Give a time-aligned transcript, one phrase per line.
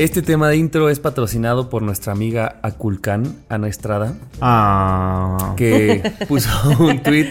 [0.00, 5.52] Este tema de intro es patrocinado por nuestra amiga Aculcan, Ana Estrada, Ah.
[5.58, 7.28] que puso un tweet.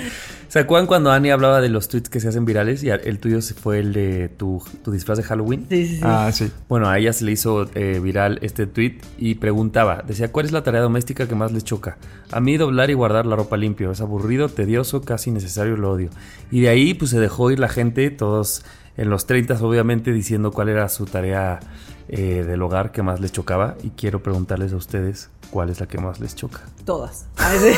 [0.49, 2.83] ¿Se acuerdan cuando Ani hablaba de los tweets que se hacen virales?
[2.83, 5.67] Y el tuyo se fue el de tu, tu disfraz de Halloween.
[5.69, 6.01] sí, sí, sí.
[6.03, 6.51] Ah, sí.
[6.67, 10.51] Bueno, a ella se le hizo eh, viral este tweet y preguntaba, decía, ¿cuál es
[10.51, 11.99] la tarea doméstica que más les choca?
[12.31, 16.09] A mí doblar y guardar la ropa limpio, es aburrido, tedioso, casi innecesario, lo odio.
[16.49, 18.65] Y de ahí pues se dejó ir la gente, todos
[18.97, 21.59] en los 30 obviamente, diciendo cuál era su tarea
[22.07, 25.87] eh, del hogar que más les chocaba y quiero preguntarles a ustedes cuál es la
[25.87, 26.59] que más les choca.
[26.85, 27.25] todas.
[27.37, 27.77] A veces-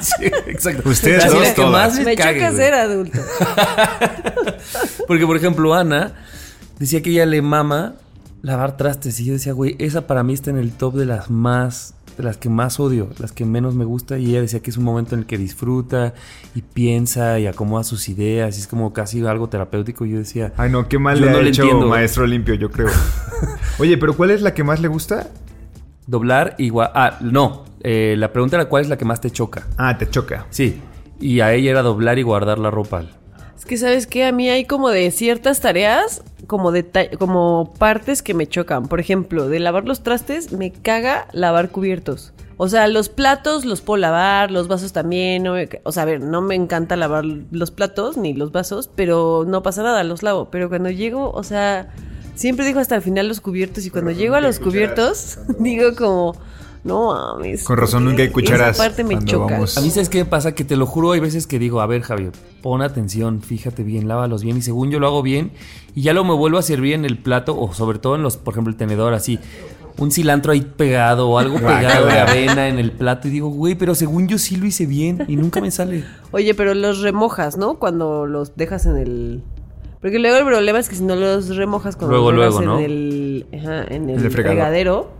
[0.00, 0.88] Sí, exacto.
[0.88, 1.72] Ustedes La dos, que todas.
[1.72, 2.62] más les me cague, choca güey.
[2.62, 3.18] ser adulto.
[5.06, 6.12] Porque, por ejemplo, Ana
[6.78, 7.94] decía que ella le mama
[8.42, 9.18] lavar trastes.
[9.20, 12.22] Y yo decía, güey, esa para mí está en el top de las más, de
[12.24, 14.18] las que más odio, las que menos me gusta.
[14.18, 16.14] Y ella decía que es un momento en el que disfruta
[16.54, 18.56] y piensa y acomoda sus ideas.
[18.58, 20.04] Y es como casi algo terapéutico.
[20.04, 21.86] Y yo decía, Ay, no, qué mal Yo le no ha le hecho entiendo.
[21.88, 22.88] Maestro Limpio, yo creo.
[23.78, 25.28] Oye, pero ¿cuál es la que más le gusta?
[26.06, 26.90] Doblar igual.
[26.94, 27.64] Ah, no.
[27.82, 29.66] eh, la pregunta era cuál es la que más te choca.
[29.76, 30.46] Ah, te choca.
[30.50, 30.80] Sí.
[31.20, 33.04] Y a ella era doblar y guardar la ropa.
[33.56, 34.26] Es que, ¿sabes qué?
[34.26, 36.72] A mí hay como de ciertas tareas, como,
[37.18, 38.86] como partes que me chocan.
[38.88, 42.32] Por ejemplo, de lavar los trastes, me caga lavar cubiertos.
[42.58, 45.42] O sea, los platos los puedo lavar, los vasos también.
[45.42, 48.90] no me o sea, a ver, no me encanta lavar los platos ni los vasos,
[48.94, 50.48] pero no pasa nada, los lavo.
[50.50, 51.92] Pero cuando llego, o sea,
[52.36, 56.36] siempre digo hasta el final los cubiertos y cuando llego a los cubiertos, digo como,
[56.86, 57.64] no mames.
[57.64, 59.54] Con razón ¿por nunca hay cucharas Esa parte me choca.
[59.54, 59.76] vamos.
[59.76, 60.54] A mí, ¿sabes qué me pasa?
[60.54, 62.30] Que te lo juro, hay veces que digo, a ver, Javier,
[62.62, 64.56] pon atención, fíjate bien, lávalos bien.
[64.58, 65.50] Y según yo lo hago bien,
[65.96, 68.36] y ya lo me vuelvo a servir en el plato, o sobre todo en los,
[68.36, 69.40] por ejemplo, el tenedor, así.
[69.98, 73.26] Un cilantro ahí pegado o algo pegado de avena en el plato.
[73.28, 76.04] Y digo, güey, pero según yo sí lo hice bien y nunca me sale.
[76.30, 77.78] Oye, pero los remojas, ¿no?
[77.78, 79.42] Cuando los dejas en el...
[80.06, 82.78] Porque luego el problema es que si no los remojas cuando Luego, luego, ¿no?
[82.78, 84.32] en el, ajá, en el El fregador.
[84.32, 85.10] fregadero,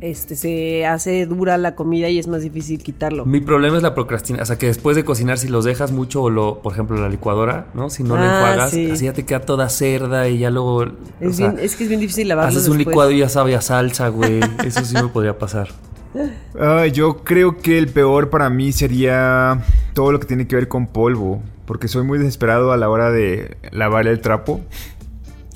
[0.00, 3.24] este, se hace dura la comida y es más difícil quitarlo.
[3.24, 4.42] Mi problema es la procrastinación.
[4.42, 7.08] O sea, que después de cocinar, si los dejas mucho, o lo, por ejemplo, la
[7.08, 7.88] licuadora, ¿no?
[7.88, 8.90] Si no la Ah, enjuagas, sí.
[8.90, 10.74] así ya te queda toda cerda y ya luego.
[10.78, 10.86] o
[11.20, 12.92] Es, sea, bien- es que es bien difícil lavarlos Haces un después.
[12.92, 14.40] licuado y ya sabe a salsa, güey.
[14.64, 15.68] Eso sí me podría pasar.
[16.58, 19.62] Ah, yo creo que el peor para mí sería
[19.94, 21.40] todo lo que tiene que ver con polvo.
[21.70, 24.60] Porque soy muy desesperado a la hora de lavar el trapo.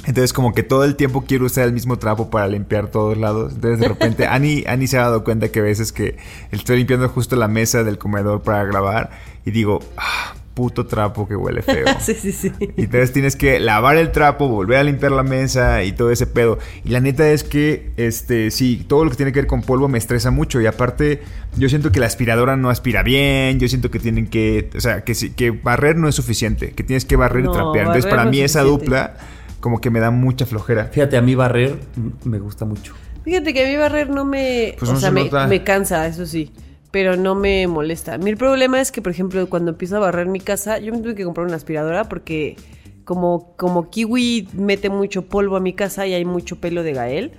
[0.06, 3.54] Entonces como que todo el tiempo quiero usar el mismo trapo para limpiar todos lados.
[3.54, 6.16] Entonces de repente Ani, Ani se ha dado cuenta que a veces que
[6.52, 9.10] estoy limpiando justo la mesa del comedor para grabar
[9.44, 11.84] y digo, ah, puto trapo que huele feo.
[12.00, 12.52] Sí, sí, sí.
[12.76, 16.26] Y entonces tienes que lavar el trapo, volver a limpiar la mesa y todo ese
[16.26, 16.58] pedo.
[16.84, 19.88] Y la neta es que, este, sí, todo lo que tiene que ver con polvo
[19.88, 20.60] me estresa mucho.
[20.60, 21.22] Y aparte,
[21.56, 23.58] yo siento que la aspiradora no aspira bien.
[23.58, 26.70] Yo siento que tienen que, o sea, que, sí- que barrer no es suficiente.
[26.70, 27.86] Que tienes que barrer No, y trapear.
[27.86, 29.16] Entonces, para no mí es esa dupla,
[29.60, 30.84] como que me da mucha flojera.
[30.86, 31.78] Fíjate, a mí barrer
[32.24, 32.94] me gusta mucho.
[33.24, 34.76] Fíjate que a mí barrer no me...
[34.78, 36.52] Pues o no sea, se me, me cansa, eso sí.
[36.94, 38.18] Pero no me molesta.
[38.18, 41.16] Mi problema es que, por ejemplo, cuando empiezo a barrer mi casa, yo me tuve
[41.16, 42.54] que comprar una aspiradora porque
[43.02, 47.32] como, como Kiwi mete mucho polvo a mi casa y hay mucho pelo de Gael.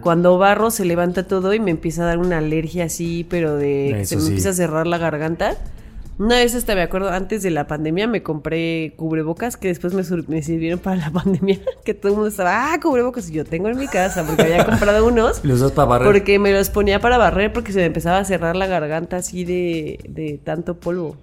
[0.00, 3.96] Cuando barro se levanta todo y me empieza a dar una alergia así, pero de
[3.98, 4.28] que se me sí.
[4.28, 5.58] empieza a cerrar la garganta.
[6.18, 9.92] Una vez hasta me acuerdo, antes de la pandemia me compré cubrebocas que después
[10.28, 11.60] me, sirvieron para la pandemia.
[11.84, 13.28] Que todo el mundo estaba, ah, cubrebocas.
[13.28, 15.40] Y yo tengo en mi casa porque había comprado unos.
[15.44, 16.08] ¿Los das para barrer?
[16.08, 19.44] Porque me los ponía para barrer porque se me empezaba a cerrar la garganta así
[19.44, 21.16] de, de tanto polvo.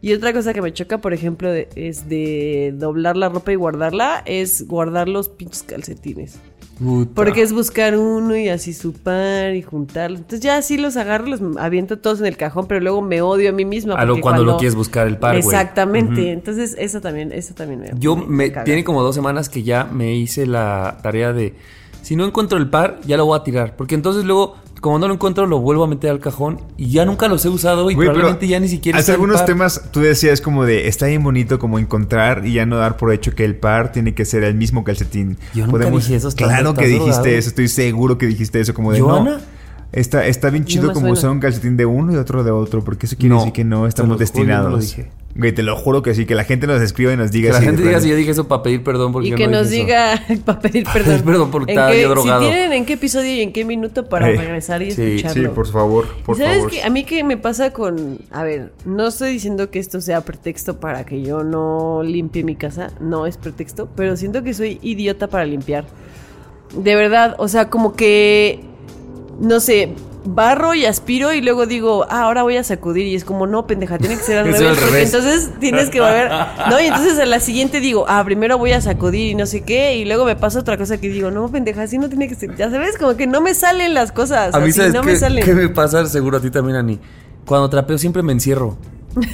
[0.00, 3.56] Y otra cosa que me choca, por ejemplo, de- es de doblar la ropa y
[3.56, 6.38] guardarla, es guardar los pinches calcetines.
[6.78, 7.12] Puta.
[7.14, 10.20] Porque es buscar uno y así supar y juntarlos.
[10.20, 13.50] Entonces ya así los agarro, los aviento todos en el cajón, pero luego me odio
[13.50, 13.94] a mí misma.
[13.94, 15.36] A lo- porque cuando lo quieres buscar el par.
[15.36, 16.32] Exactamente.
[16.32, 20.14] Entonces eso también, eso también me Yo me tiene como dos semanas que ya me
[20.14, 21.54] hice la tarea de
[22.02, 23.76] Si no encuentro el par, ya lo voy a tirar.
[23.76, 27.04] Porque entonces luego, como no lo encuentro, lo vuelvo a meter al cajón y ya
[27.04, 29.36] nunca los he usado y Güey, pero probablemente ya ni siquiera Hace está el algunos
[29.38, 29.46] par.
[29.46, 33.12] temas tú decías como de está bien bonito como encontrar y ya no dar por
[33.12, 35.38] hecho que el par tiene que ser el mismo calcetín.
[35.54, 37.38] Yo nunca dije eso, ¿estás- Claro que estás dijiste drogado?
[37.38, 39.30] eso, estoy seguro que dijiste eso como de ¿Joana?
[39.36, 39.62] no.
[39.92, 41.12] Está, está bien chido me como suena.
[41.18, 43.62] usar un calcetín de uno y otro de otro, porque eso quiere No, decir que
[43.62, 44.72] no te estamos lo juro, yo no destinados.
[44.72, 45.10] lo dije.
[45.34, 47.54] Güey, te lo juro que sí, que la gente nos escriba y nos diga Que
[47.54, 49.70] la gente diga si yo dije eso para pedir perdón porque Y que no nos
[49.70, 51.22] diga para pedir perdón.
[51.22, 52.42] Perdón por ¿En estar qué- yo drogado.
[52.42, 55.42] Si tienen en qué episodio y en qué minuto para regresar y sí, escucharlo.
[55.42, 56.70] Sí, por favor, por ¿Sabes favor.
[56.70, 56.82] qué?
[56.82, 58.18] A mí que me pasa con...
[58.30, 62.54] A ver, no estoy diciendo que esto sea pretexto para que yo no limpie mi
[62.56, 62.90] casa.
[63.00, 63.88] No es pretexto.
[63.96, 65.86] Pero siento que soy idiota para limpiar.
[66.76, 68.60] De verdad, o sea, como que...
[69.40, 69.88] No sé,
[70.24, 73.06] barro y aspiro y luego digo, ah, ahora voy a sacudir.
[73.06, 74.60] Y es como, no, pendeja, tiene que ser al revés.
[74.60, 75.14] al porque revés.
[75.14, 76.30] entonces tienes que volver...
[76.68, 79.62] No, y entonces a la siguiente digo, ah, primero voy a sacudir y no sé
[79.62, 79.96] qué.
[79.96, 82.56] Y luego me pasa otra cosa que digo, no, pendeja, así no tiene que ser.
[82.56, 84.54] Ya sabes, como que no me salen las cosas.
[84.54, 85.44] A mí, así, ¿sabes no qué, me salen.
[85.44, 86.06] qué me pasa?
[86.06, 87.00] Seguro a ti también, Ani.
[87.44, 88.76] Cuando trapeo siempre me encierro.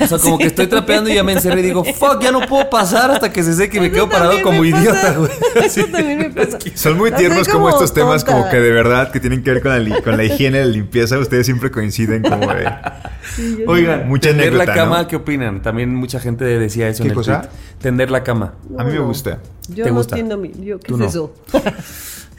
[0.01, 2.41] O sea, como que estoy trapeando y ya me encerré y digo, fuck, ya no
[2.47, 4.67] puedo pasar hasta que se seque y me quedo parado como pasa.
[4.81, 5.31] idiota, güey.
[5.65, 6.59] Eso también me pasa.
[6.75, 8.41] Son muy No, tiernos como, como estos temas tonta.
[8.41, 11.19] como que de verdad que tienen que ver con la, con la higiene, la limpieza,
[11.19, 12.69] ustedes siempre coinciden como de...
[13.67, 15.09] Oigan, Mucha tender la cama, ¿no?
[15.09, 15.63] ¿qué opinan?
[15.63, 17.43] También mucha gente decía eso ¿Qué en el cosa?
[17.43, 17.51] tweet.
[17.81, 18.55] Tender la cama.
[18.79, 19.39] A mí me gusta.
[19.69, 20.17] Yo ¿Te no gusta?
[20.17, 20.51] entiendo mi.
[20.65, 21.07] Yo, ¿Qué Tú es no.
[21.07, 21.35] eso?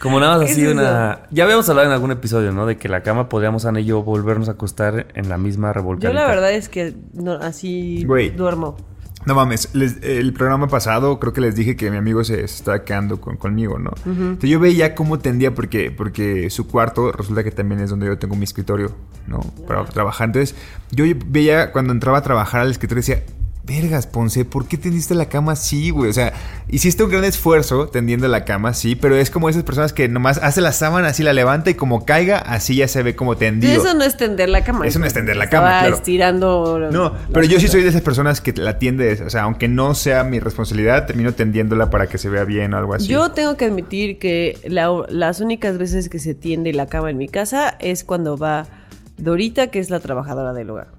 [0.01, 1.21] Como nada más ¿Qué así es una...
[1.31, 2.65] Ya habíamos hablado en algún episodio, ¿no?
[2.65, 5.73] De que la cama podríamos, Ana y yo, volvernos a acostar en la misma Yo
[5.73, 6.19] revolcadita.
[6.19, 8.29] la verdad es que no, así Güey.
[8.31, 8.77] duermo.
[9.25, 12.43] No mames, les- el programa pasado creo que les dije que mi amigo se, se
[12.55, 13.91] estaba quedando con, conmigo, ¿no?
[14.05, 18.17] Entonces yo veía cómo tendía, porque, porque su cuarto resulta que también es donde yo
[18.17, 18.91] tengo mi escritorio,
[19.27, 19.39] ¿no?
[19.67, 20.27] Para trabajar.
[20.29, 20.55] Entonces
[20.91, 23.21] yo veía cuando entraba a trabajar al escritorio decía,
[23.69, 26.09] vergas, Ponce, ¿por qué tendiste la cama así, güey?
[26.09, 26.33] O sea,
[26.69, 30.39] hiciste un gran esfuerzo tendiendo la cama, sí, pero es como esas personas que nomás
[30.39, 33.73] hace la sábana así, la levanta y como caiga, así ya se ve como tendido.
[33.81, 34.87] Eso no es tender la cama.
[34.87, 35.95] Eso no es tender la cama, claro.
[35.95, 36.79] estirando.
[36.91, 39.93] No, pero yo sí soy de esas personas que la tiende, o sea, aunque no
[39.93, 43.07] sea mi responsabilidad, termino tendiéndola para que se vea bien o algo así.
[43.07, 47.17] Yo tengo que admitir que la- las únicas veces que se tiende la cama en
[47.17, 48.65] mi casa es cuando va
[49.17, 50.98] Dorita, que es la trabajadora del hogar.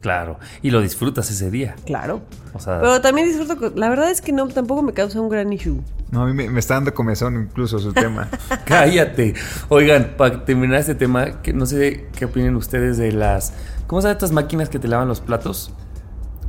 [0.00, 0.38] Claro.
[0.62, 1.76] Y lo disfrutas ese día.
[1.84, 2.22] Claro.
[2.54, 3.72] O sea, Pero también disfruto.
[3.76, 5.80] La verdad es que no, tampoco me causa un gran issue.
[6.10, 8.28] No, a mí me, me está dando comezón incluso su tema.
[8.64, 9.34] cállate.
[9.68, 13.52] Oigan, para terminar este tema, que no sé qué opinen ustedes de las...
[13.86, 15.72] ¿Cómo se llaman estas máquinas que te lavan los platos?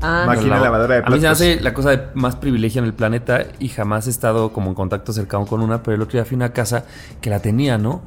[0.02, 1.42] Ah, Máquina lavadora de A mí se platos.
[1.42, 4.76] hace la cosa de más privilegio en el planeta y jamás he estado como en
[4.76, 6.86] contacto cercano con una, pero el otro día fui a una casa
[7.20, 8.02] que la tenía, ¿no?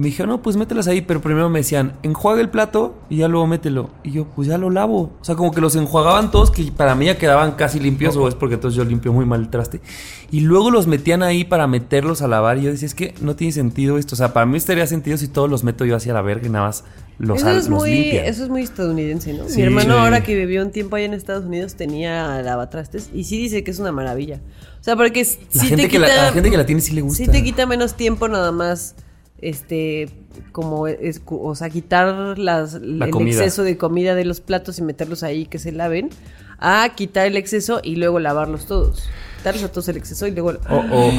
[0.00, 3.28] Me dijeron, no, pues mételas ahí, pero primero me decían, enjuaga el plato y ya
[3.28, 3.90] luego mételo.
[4.02, 5.12] Y yo, pues ya lo lavo.
[5.20, 8.26] O sea, como que los enjuagaban todos, que para mí ya quedaban casi limpios, o
[8.26, 9.82] es porque entonces yo limpio muy mal el traste.
[10.30, 12.56] Y luego los metían ahí para meterlos a lavar.
[12.56, 14.14] Y yo decía, es que no tiene sentido esto.
[14.14, 16.50] O sea, para mí estaría sentido si todos los meto yo hacia la verga y
[16.50, 16.84] nada más
[17.18, 18.24] los, eso, es los muy, limpian.
[18.24, 19.48] eso es muy estadounidense, ¿no?
[19.50, 19.56] Sí.
[19.56, 20.00] Mi hermano, Sí.
[20.00, 23.70] ahora que vivió un tiempo allá en Estados Unidos, tenía lavatrastes y sí dice que
[23.70, 24.40] es una maravilla.
[24.80, 27.02] O sea, porque La sí gente te que la gente que la tiene sí le
[27.02, 27.22] gusta.
[27.22, 28.94] Sí te quita menos tiempo nada más.
[29.42, 30.10] Este,
[30.52, 33.36] como es, o sea, quitar las, el comida.
[33.36, 36.10] exceso de comida de los platos y meterlos ahí que se laven,
[36.58, 39.08] a quitar el exceso y luego lavarlos todos.
[39.40, 40.52] Quitarles a todos el exceso y luego.
[40.68, 41.10] Oh, oh.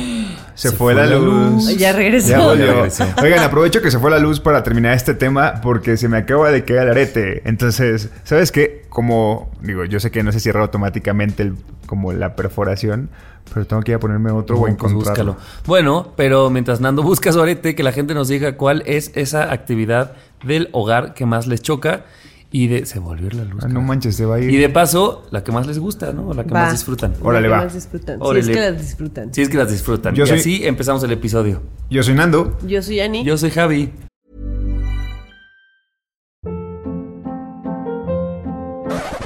[0.53, 1.75] Se, fue, la luz.
[1.75, 2.29] Ya regresó.
[2.29, 2.87] Ya volvió.
[3.23, 6.51] Oigan, aprovecho que se fue la luz para terminar este tema porque se me acaba
[6.51, 7.41] de caer el arete.
[7.45, 8.85] Entonces, ¿sabes qué?
[8.89, 11.55] Como, digo, yo sé que no se cierra automáticamente el-
[11.87, 13.09] como la perforación,
[13.53, 15.33] pero tengo que ir a ponerme otro o No, pues encontrarlo.
[15.33, 15.37] búscalo.
[15.65, 19.51] Bueno, pero mientras Nando busca su arete, que la gente nos diga cuál es esa
[19.51, 20.13] actividad
[20.43, 22.05] del hogar que más les choca
[22.51, 22.85] y de...
[22.85, 23.63] Se volvió la luz.
[23.63, 24.51] Ah, no manches, se va a ir.
[24.51, 26.27] y de paso, la que más les gusta, ¿no?
[26.29, 26.63] O la que Va.
[26.63, 27.13] más disfrutan.
[27.21, 27.63] La Órale, que va.
[27.63, 28.19] más disfrutan.
[28.19, 28.39] Si Órale.
[28.41, 29.33] es que las disfrutan.
[29.33, 30.15] Si es que las disfrutan.
[30.15, 31.61] Yo y soy- así empezamos el episodio.
[31.89, 32.57] Yo soy Nando.
[32.67, 33.23] Yo soy Ani.
[33.23, 33.91] Yo soy Javi.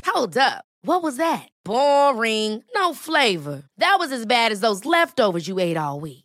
[0.05, 0.63] Hold up.
[0.83, 1.49] What was that?
[1.63, 2.63] Boring.
[2.75, 3.63] No flavor.
[3.77, 6.24] That was as bad as those leftovers you ate all week.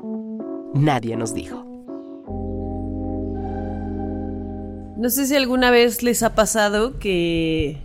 [0.73, 1.65] Nadie nos dijo.
[4.97, 7.77] No sé si alguna vez les ha pasado que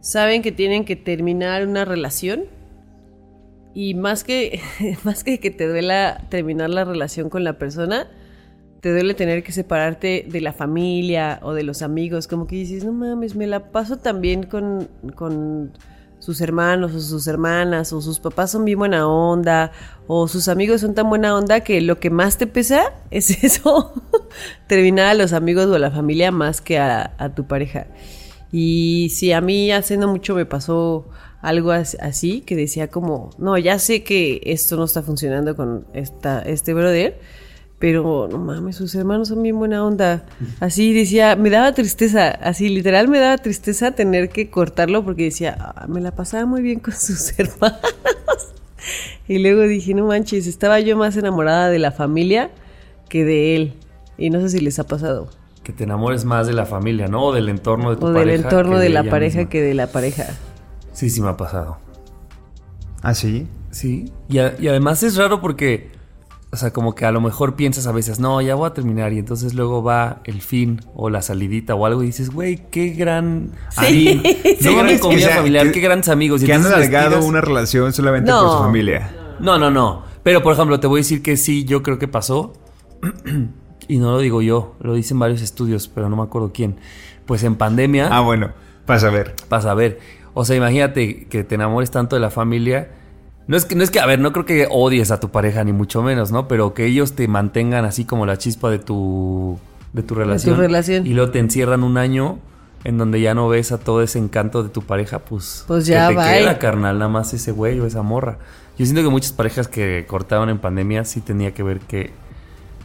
[0.00, 2.44] saben que tienen que terminar una relación
[3.72, 4.60] y más que,
[5.04, 8.08] más que que te duela terminar la relación con la persona,
[8.80, 12.28] te duele tener que separarte de la familia o de los amigos.
[12.28, 15.72] Como que dices, no mames, me la paso también con, con
[16.24, 19.72] sus hermanos o sus hermanas o sus papás son bien buena onda
[20.06, 23.92] o sus amigos son tan buena onda que lo que más te pesa es eso,
[24.66, 27.86] terminar a los amigos o a la familia más que a, tu pareja.
[28.50, 31.08] Y sí, a mí hace no mucho me pasó
[31.42, 35.86] algo as- así, que decía como, no, ya sé que esto no está funcionando con
[35.92, 37.20] esta, este brother,
[37.84, 40.24] pero no mames, sus hermanos son bien buena onda.
[40.58, 45.54] Así decía, me daba tristeza, así literal me daba tristeza tener que cortarlo porque decía,
[45.60, 47.78] "Ah, me la pasaba muy bien con sus hermanos.
[49.28, 52.50] Y luego dije, no manches, estaba yo más enamorada de la familia
[53.10, 53.74] que de él.
[54.16, 55.28] Y no sé si les ha pasado.
[55.62, 57.22] Que te enamores más de la familia, ¿no?
[57.24, 58.30] O del entorno de tu O pareja.
[58.32, 59.50] del entorno de la pareja misma.
[59.50, 60.24] que de la pareja.
[60.94, 61.76] Sí, sí me ha pasado.
[63.02, 63.46] ¿Ah, sí?
[63.70, 64.10] Sí.
[64.30, 65.90] Y, a- y además es raro porque,
[66.54, 69.12] o sea, como que a lo mejor piensas a veces, no, ya voy a terminar.
[69.12, 72.90] Y entonces luego va el fin o la salidita o algo y dices, güey, qué
[72.90, 74.22] gran fin.
[74.22, 76.42] Qué No gran comida sea- familiar, que- qué grandes amigos.
[76.42, 78.40] Y Que han alargado una relación solamente No.
[78.42, 79.14] por su familia.
[79.40, 80.04] No, no, no.
[80.22, 82.54] Pero por ejemplo, te voy a decir que sí, yo creo que pasó.
[83.88, 86.76] y no lo digo yo, lo dicen varios estudios, pero no me acuerdo quién.
[87.26, 88.52] Pues en pandemia, Ah, bueno,
[88.86, 89.34] pasa a ver.
[89.50, 89.98] vas a ver.
[90.34, 92.90] O sea, imagínate que te enamores tanto de la familia.
[93.46, 95.64] No es que, no es que, a ver, no creo que odies a tu pareja,
[95.64, 96.48] ni mucho menos, ¿no?
[96.48, 99.58] Pero que ellos te mantengan así como la chispa de tu,
[99.92, 100.56] de tu relación.
[100.56, 101.06] relación.
[101.06, 102.38] Y luego te encierran un año
[102.84, 105.64] en donde ya no ves a todo ese encanto de tu pareja, pues.
[105.66, 106.38] Pues ya, que te bye.
[106.40, 108.38] queda, carnal, nada más ese güey o esa morra.
[108.78, 112.12] Yo siento que muchas parejas que cortaban en pandemia sí tenía que ver que,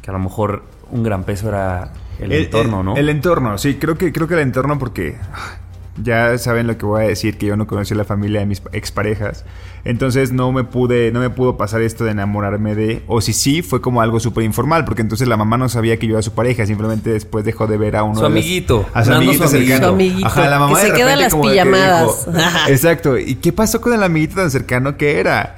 [0.02, 2.96] que a lo mejor un gran peso era el, entorno, ¿no?
[2.96, 5.58] El entorno, sí, creo que, creo que el entorno porque ah,
[6.02, 8.62] ya saben lo que voy a decir, que yo no conocí la familia de mis
[8.72, 9.46] exparejas.
[9.90, 13.64] Entonces no me pude, no me pudo pasar esto de enamorarme de, o si sí,
[13.64, 16.32] fue como algo súper informal, porque entonces la mamá no sabía que yo era su
[16.34, 19.48] pareja, simplemente después dejó de ver a uno Su de los- amiguito, a su amiguito
[19.48, 19.70] su amiguito.
[19.72, 19.88] cercano.
[19.88, 22.26] Su amiguito, Ajá, la mamá que de se en repente las como de que pijamadas.
[22.28, 25.56] dijo, Exacto, ¿y qué pasó con el amiguito tan cercano que era?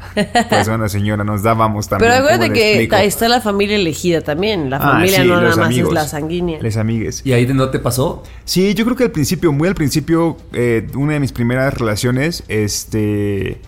[0.50, 2.10] Pues bueno, señora, nos dábamos también.
[2.12, 4.70] Pero acuérdate ¿cómo le que ahí está la familia elegida también.
[4.70, 5.90] La Ah, familia sí, no nada los más amigos.
[5.90, 6.60] es la sanguínea.
[6.62, 7.22] Les amigues.
[7.26, 8.24] ¿Y ahí no te pasó?
[8.46, 12.44] Sí, yo creo que al principio, muy al principio, eh, una de mis primeras relaciones,
[12.48, 13.60] este,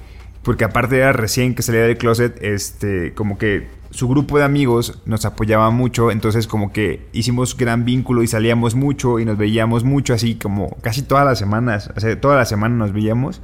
[0.44, 5.02] porque aparte era recién que salía del closet, este, como que su grupo de amigos
[5.06, 9.84] nos apoyaba mucho, entonces como que hicimos gran vínculo y salíamos mucho y nos veíamos
[9.84, 13.42] mucho, así como casi todas las semanas, o sea, toda la semana nos veíamos.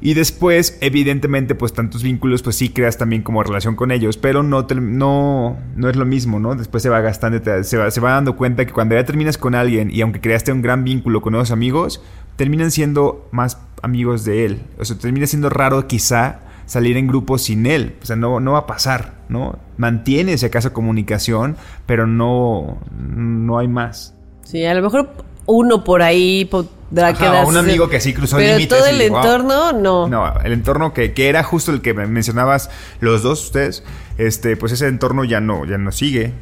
[0.00, 4.44] Y después, evidentemente, pues tantos vínculos, pues sí creas también como relación con ellos, pero
[4.44, 6.54] no, te- no, no es lo mismo, ¿no?
[6.54, 9.56] Después se va gastando, se va, se va dando cuenta que cuando ya terminas con
[9.56, 12.00] alguien y aunque creaste un gran vínculo con esos amigos,
[12.38, 14.62] terminan siendo más amigos de él.
[14.78, 17.96] O sea, termina siendo raro quizá salir en grupo sin él.
[18.00, 19.58] O sea, no, no va a pasar, ¿no?
[19.76, 24.14] Mantiene si acaso comunicación, pero no, no hay más.
[24.44, 25.10] Sí, a lo mejor
[25.46, 27.50] uno por ahí podrá Ajá, quedarse.
[27.50, 29.18] un amigo que sí cruzó Pero límites todo y, el wow.
[29.18, 30.08] entorno, no.
[30.08, 33.82] No, el entorno que, que era justo el que mencionabas los dos ustedes,
[34.16, 36.34] este, pues ese entorno ya no, ya no sigue.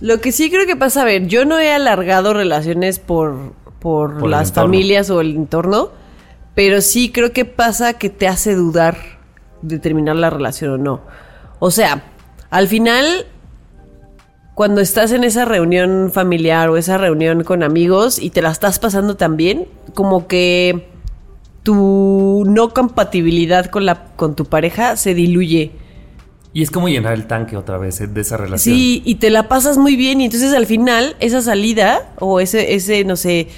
[0.00, 3.52] Lo que sí creo que pasa, a ver, yo no he alargado relaciones por,
[3.82, 5.90] por, las familias o el entorno,
[6.54, 8.96] pero sí creo que pasa que te hace dudar
[9.60, 11.00] de terminar la relación o no.
[11.58, 12.04] O sea,
[12.50, 13.26] al final,
[14.54, 18.78] cuando estás en esa reunión familiar o esa reunión con amigos y te la estás
[18.78, 20.88] pasando tan bien, como que
[21.64, 25.72] tu no compatibilidad con, la, con tu pareja se diluye.
[26.54, 28.76] Y es como llenar el tanque otra vez eh, de esa relación.
[28.76, 32.74] Sí, y te la pasas muy bien y entonces al final esa salida o ese,
[32.74, 33.48] ese no sé,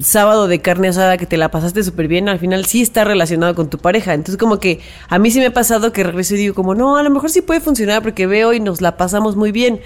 [0.00, 3.54] sábado de carne asada que te la pasaste súper bien, al final sí está relacionado
[3.54, 4.12] con tu pareja.
[4.12, 6.96] Entonces como que a mí sí me ha pasado que regreso y digo como, no,
[6.96, 9.80] a lo mejor sí puede funcionar porque veo y nos la pasamos muy bien.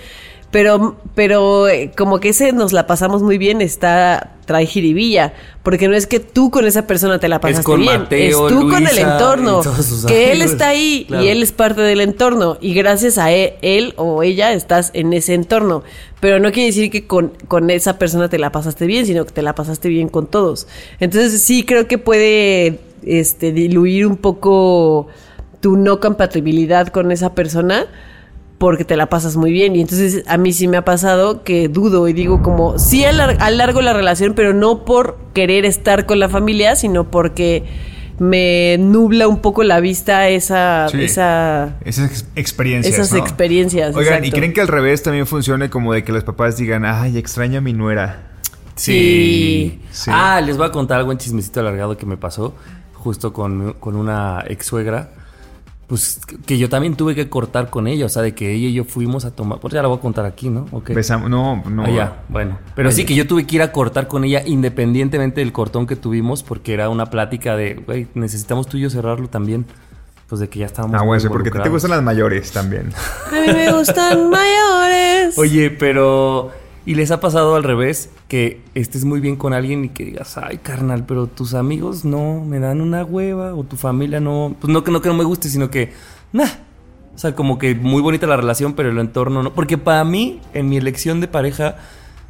[0.51, 5.87] Pero, pero eh, como que ese nos la pasamos muy bien está trae jiribilla, porque
[5.87, 8.69] no es que tú con esa persona te la pasaste con bien, Mateo, es tú
[8.69, 9.63] con el entorno,
[10.09, 11.23] que él está ahí Claro.
[11.23, 15.13] y él es parte del entorno y gracias a él, él o ella estás en
[15.13, 15.85] ese entorno.
[16.19, 19.31] Pero no quiere decir que con, con esa persona te la pasaste bien, sino que
[19.31, 20.67] te la pasaste bien con todos.
[20.99, 25.07] Entonces sí creo que puede este, diluir un poco
[25.61, 27.87] tu no compatibilidad con esa persona
[28.61, 29.75] porque te la pasas muy bien.
[29.75, 33.39] Y entonces a mí sí me ha pasado que dudo y digo como, sí alar-
[33.41, 37.65] alargo la relación, pero no por querer estar con la familia, sino porque
[38.19, 40.89] me nubla un poco la vista esa...
[40.91, 41.03] Sí.
[41.03, 42.93] esa Esas ex- experiencias.
[42.95, 43.19] Esas ¿no?
[43.19, 46.85] experiencias, Oigan, ¿y creen que al revés también funcione como de que los papás digan,
[46.85, 48.25] ay, extraño a mi nuera?
[48.77, 49.81] Sí.
[49.91, 50.11] Sí.
[50.13, 52.55] Ah, les voy a contar algo en chismecito alargado que me pasó
[52.93, 55.13] justo con, con una ex suegra.
[55.91, 58.73] Pues que yo también tuve que cortar con ella, o sea, de que ella y
[58.73, 60.67] yo fuimos a tomar, pues ya la voy a contar aquí, ¿no?
[60.71, 60.91] Ok.
[60.91, 61.83] Besamos- no, no.
[61.85, 62.59] Ah, ya, bueno.
[62.77, 65.97] Pero sí que yo tuve que ir a cortar con ella independientemente del cortón que
[65.97, 69.67] tuvimos, porque era una plática de, güey, necesitamos tú y yo cerrarlo también.
[70.29, 70.95] Pues de que ya estábamos.
[71.01, 71.73] Ah, bueno, sí, porque te involucrados.
[71.73, 72.93] gustan las mayores también.
[73.33, 75.37] A mí me gustan mayores.
[75.37, 76.53] Oye, pero.
[76.87, 78.11] ¿Y les ha pasado al revés?
[78.27, 82.43] Que estés muy bien con alguien y que digas, ay, carnal, pero tus amigos no
[82.45, 84.57] me dan una hueva, o tu familia no.
[84.59, 85.93] Pues no que no, que no me guste, sino que.
[86.33, 86.49] Nah.
[87.15, 89.53] O sea, como que muy bonita la relación, pero el entorno no.
[89.53, 91.77] Porque para mí, en mi elección de pareja,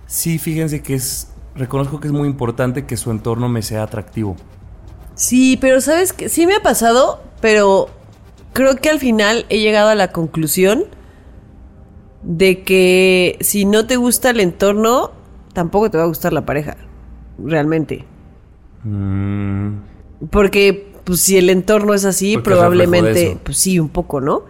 [0.06, 1.28] sí, fíjense que es.
[1.54, 4.36] Reconozco que es muy importante que su entorno me sea atractivo.
[5.14, 7.88] Sí, pero sabes que sí me ha pasado, pero
[8.52, 10.84] creo que al final he llegado a la conclusión
[12.22, 15.12] de que si no te gusta el entorno,
[15.52, 16.76] tampoco te va a gustar la pareja,
[17.42, 18.04] realmente.
[18.84, 19.70] Mm,
[20.30, 23.88] Porque pues si el entorno es así, Porque es reflejo de probablemente, pues sí, un
[23.88, 24.44] poco, ¿no?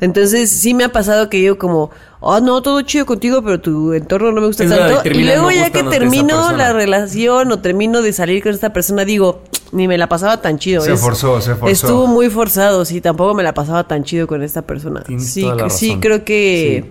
[0.00, 3.94] Entonces sí me ha pasado que yo como, oh no, todo chido contigo, pero tu
[3.94, 5.08] entorno no me gusta Es tanto.
[5.08, 9.06] Y luego no ya que termino la relación o termino de salir con esta persona,
[9.06, 9.40] digo,
[9.72, 10.82] ni me la pasaba tan chido.
[10.82, 11.72] Se es- forzó, se forzó.
[11.72, 15.02] Estuvo muy forzado, sí, tampoco me la pasaba tan chido con esta persona.
[15.02, 16.90] Tienes sí, toda la cre- sí, creo que Sí.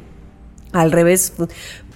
[0.76, 1.34] Al revés.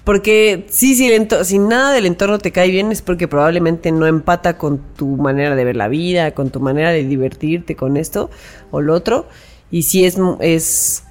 [0.03, 4.07] Porque sí, si, el si nada del entorno te cae bien es porque probablemente no
[4.07, 8.29] empata con tu manera de ver la vida, con tu manera de divertirte con esto
[8.71, 9.27] o lo otro.
[9.69, 11.03] Y si es, es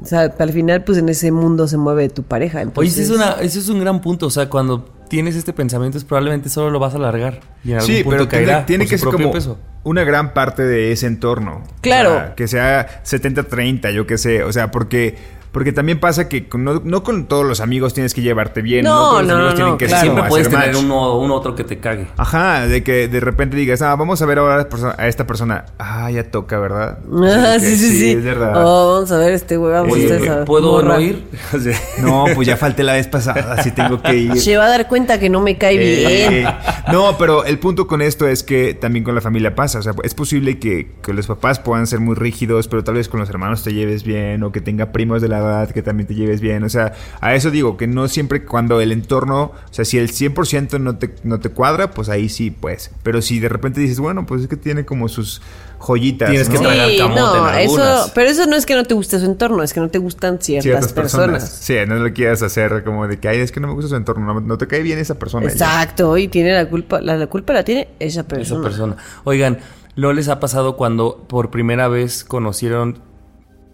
[0.00, 2.58] o sea, al final pues en ese mundo se mueve tu pareja.
[2.58, 4.26] Oye, Entonces, ese es, una, ese es un gran punto.
[4.26, 7.40] O sea, cuando tienes este pensamiento, es probablemente solo lo vas a alargar.
[7.64, 9.58] Y en algún Sí, punto pero tiene, caerá tiene por que ser como peso.
[9.82, 11.64] una gran parte de ese entorno.
[11.80, 12.10] Claro.
[12.10, 14.44] O sea, que sea 70-30, yo qué sé.
[14.44, 15.16] O sea, porque,
[15.54, 18.84] porque también pasa que con- no, no con todos los amigos tienes que llevarte bien.
[18.84, 20.00] No, todos los no, amigos no, tienen no, que claro.
[20.02, 22.08] ser Siempre puedes tener uno, uno otro que te cague.
[22.18, 25.08] Ajá, de que de repente digas, ah, vamos a ver ahora a esta persona- a
[25.08, 25.64] esta persona.
[25.78, 26.98] Ah, ya toca, ¿verdad?
[27.24, 28.10] Ah, sí, sí, sí.
[28.10, 28.52] Es verdad.
[28.56, 30.94] Oh, vamos a ver este güey, vamos a Oye, esa ¿puedo morra.
[30.96, 31.24] no ir?
[32.02, 34.36] No, pues ya falté la vez pasada, sí tengo que ir.
[34.40, 36.48] Se va a dar cuenta que no me cae Eh, bien.
[36.92, 39.78] no, pero el punto con esto es que también con la familia pasa.
[39.78, 43.08] O sea, es posible que, que los papás puedan ser muy rígidos, pero tal vez
[43.08, 46.06] con los hermanos te lleves bien, o que tenga primos de la edad que también
[46.06, 46.62] te lleves bien.
[46.64, 50.10] O sea, a eso digo, que no siempre cuando el entorno, o sea, si el
[50.10, 52.90] 100% no te, no te cuadra, pues ahí sí, pues.
[53.02, 55.40] Pero si de repente dices, bueno, pues es que tiene como sus
[55.78, 56.30] joyitas.
[56.30, 57.58] Tienes que tragar camote en no, algunas.
[58.04, 59.98] eso, pero eso no es que no te guste su entorno, es que no te
[59.98, 61.42] gustan ciertas, Ciertas personas.
[61.42, 61.58] personas.
[61.60, 63.96] Sí, no lo quieras hacer como de que, ay, es que no me gusta su
[63.96, 65.46] entorno, no, no te cae bien esa persona.
[65.46, 68.62] Exacto, y tiene la culpa, la, la culpa la tiene esa esa persona.
[68.62, 68.96] persona.
[69.24, 69.58] Oigan,
[69.96, 73.00] ¿no les ha pasado cuando por primera vez conocieron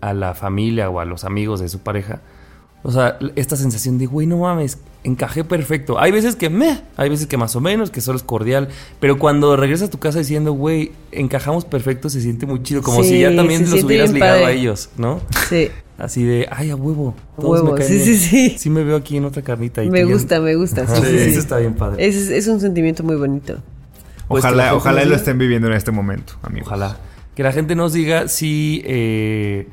[0.00, 2.20] a la familia o a los amigos de su pareja?
[2.82, 5.98] O sea, esta sensación de, güey, no mames, encajé perfecto.
[6.00, 8.68] Hay veces que meh, hay veces que más o menos, que solo es cordial.
[9.00, 12.80] Pero cuando regresas a tu casa diciendo, güey, encajamos perfecto, se siente muy chido.
[12.80, 14.46] Como Sí, si ya también los hubieras ligado padre.
[14.46, 15.20] a ellos, ¿no?
[15.48, 17.14] Sí, Así de, ay, a huevo.
[17.38, 18.06] Todos huevo, me caen sí, bien.
[18.06, 18.58] sí, sí.
[18.58, 19.84] Sí me veo aquí en otra carnita.
[19.84, 20.86] y me gusta, me gusta.
[20.86, 21.30] Sí, sí, sí.
[21.32, 22.06] Eso está bien padre.
[22.06, 23.58] Es, es un sentimiento muy bonito.
[24.26, 26.68] Pues Ojalá, ojalá lo estén viviendo en este momento, amigos.
[26.68, 26.96] Ojalá.
[27.34, 29.68] Que la gente nos diga si, eh,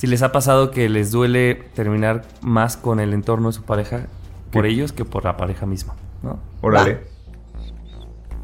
[0.00, 4.06] si les ha pasado que les duele terminar más con el entorno de su pareja
[4.50, 6.38] por ellos que por la pareja misma, ¿no?
[6.62, 7.02] Órale.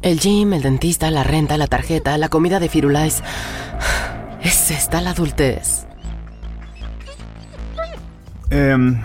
[0.03, 3.23] El gym, el dentista, la renta, la tarjeta, la comida de Firulais.
[4.43, 5.87] Es esta la adultez.
[8.51, 9.01] Em,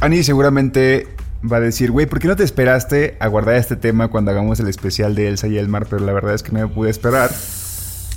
[0.00, 1.06] Ani seguramente
[1.40, 4.58] va a decir, güey, ¿por qué no te esperaste a guardar este tema cuando hagamos
[4.58, 5.86] el especial de Elsa y Elmar?
[5.86, 7.30] Pero la verdad es que no me pude esperar.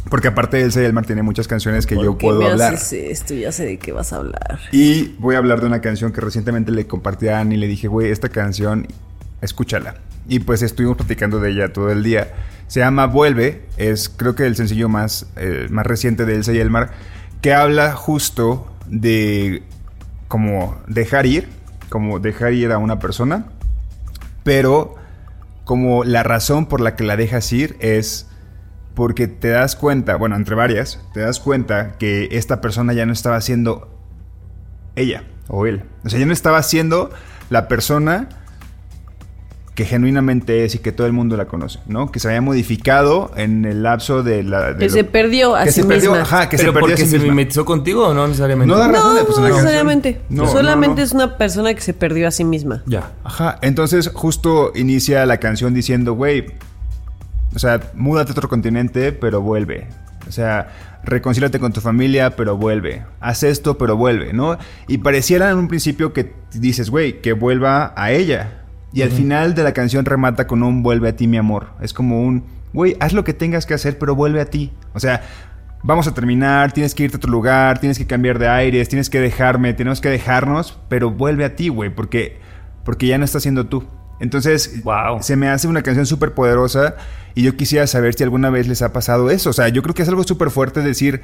[0.09, 2.73] Porque aparte Elsa y Elmar tiene muchas canciones que yo ¿Por qué puedo me hablar.
[2.73, 3.33] haces esto?
[3.33, 4.59] Ya sé de qué vas a hablar.
[4.71, 7.67] Y voy a hablar de una canción que recientemente le compartí a Ani y le
[7.67, 8.87] dije, güey, esta canción,
[9.41, 9.95] escúchala.
[10.27, 12.33] Y pues estuvimos platicando de ella todo el día.
[12.67, 16.59] Se llama Vuelve, es creo que el sencillo más, eh, más reciente de Elsa y
[16.59, 16.91] Elmar,
[17.41, 19.63] que habla justo de
[20.27, 21.49] como dejar ir,
[21.89, 23.45] como dejar ir a una persona,
[24.43, 24.95] pero
[25.65, 28.27] como la razón por la que la dejas ir es
[28.93, 33.13] porque te das cuenta, bueno, entre varias, te das cuenta que esta persona ya no
[33.13, 33.89] estaba siendo
[34.95, 35.83] ella o él.
[36.03, 37.09] O sea, ya no estaba siendo
[37.49, 38.27] la persona
[39.75, 42.11] que genuinamente es y que todo el mundo la conoce, ¿no?
[42.11, 44.73] Que se había modificado en el lapso de la...
[44.73, 46.77] de Que lo- se perdió a que sí se perdió, ajá, que ¿Pero se perdió
[46.77, 48.71] a porque sí se mimetizó contigo o no necesariamente?
[48.71, 49.15] No da razón.
[49.15, 49.63] No, pues, no en la canción.
[49.65, 50.21] necesariamente.
[50.29, 51.05] No, no, Solamente no.
[51.05, 52.83] es una persona que se perdió a sí misma.
[52.85, 53.13] Ya.
[53.23, 56.47] Ajá, entonces justo inicia la canción diciendo, güey,
[57.53, 59.87] o sea, múdate a otro continente, pero vuelve.
[60.27, 60.69] O sea,
[61.03, 63.03] reconcílate con tu familia, pero vuelve.
[63.19, 64.57] Haz esto, pero vuelve, ¿no?
[64.87, 68.61] Y pareciera en un principio que dices, güey, que vuelva a ella.
[68.93, 71.69] Y al final de la canción remata con un vuelve a ti, mi amor.
[71.81, 74.71] Es como un, güey, haz lo que tengas que hacer, pero vuelve a ti.
[74.93, 75.21] O sea,
[75.83, 79.09] vamos a terminar, tienes que irte a otro lugar, tienes que cambiar de aires, tienes
[79.09, 82.39] que dejarme, tenemos que dejarnos, pero vuelve a ti, güey, porque,
[82.83, 83.85] porque ya no estás siendo tú.
[84.21, 85.21] Entonces, Wow.
[85.21, 86.95] se me hace una canción súper poderosa
[87.35, 89.49] y yo quisiera saber si alguna vez les ha pasado eso.
[89.49, 91.21] O sea, yo creo que es algo súper fuerte decir,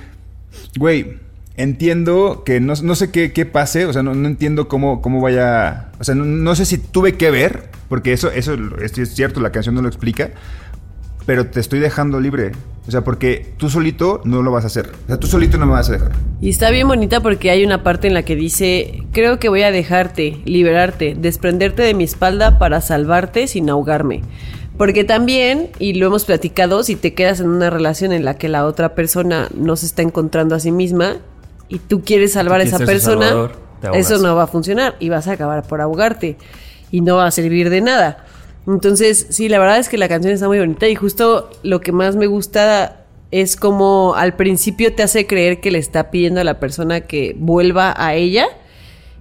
[0.78, 1.20] güey,
[1.56, 5.22] entiendo que no, no sé qué, qué pase, o sea, no, no entiendo cómo, cómo
[5.22, 9.16] vaya, o sea, no, no sé si tuve que ver, porque eso, eso es es
[9.16, 10.32] cierto, la canción no lo explica,
[11.26, 12.52] pero te estoy dejando libre.
[12.88, 14.92] O sea, porque tú solito no lo vas a hacer.
[15.06, 16.12] O sea, tú solito no me vas a dejar.
[16.40, 19.64] Y está bien bonita porque hay una parte en la que dice, creo que voy
[19.64, 24.22] a dejarte, liberarte, desprenderte de mi espalda para salvarte sin ahogarme.
[24.78, 28.48] Porque también, y lo hemos platicado, si te quedas en una relación en la que
[28.48, 31.18] la otra persona no se está encontrando a sí misma
[31.68, 33.52] y tú quieres salvar a quieres esa persona, salvador,
[33.96, 36.38] eso no va a funcionar y vas a acabar por ahogarte
[36.92, 38.27] y no va a servir de nada.
[38.68, 41.92] Entonces, sí, la verdad es que la canción está muy bonita y justo lo que
[41.92, 46.44] más me gusta es como al principio te hace creer que le está pidiendo a
[46.44, 48.48] la persona que vuelva a ella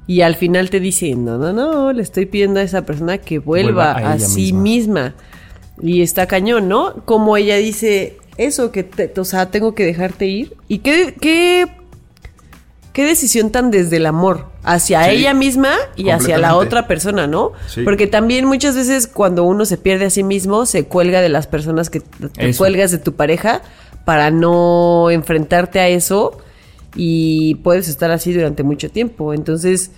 [0.08, 3.38] y al final te dice, no, no, no, le estoy pidiendo a esa persona que
[3.40, 5.14] vuelva, Vuelva a sí misma.
[5.82, 6.94] Y está cañón, ¿no?
[7.04, 10.54] Como ella dice eso, que, te- o sea, tengo que dejarte ir.
[10.68, 11.66] ¿Y qué, qué,
[12.96, 14.46] qué decisión tan desde el amor?
[14.62, 17.52] Hacia Sí, ella misma y hacia la otra persona, ¿no?
[17.66, 17.82] Sí.
[17.82, 21.46] Porque también muchas veces cuando uno se pierde a sí mismo, se cuelga de las
[21.46, 22.56] personas que te Eso.
[22.56, 23.60] cuelgas de tu pareja
[24.06, 26.38] para no enfrentarte a eso
[26.94, 29.34] y puedes estar así durante mucho tiempo.
[29.34, 29.90] Entonces,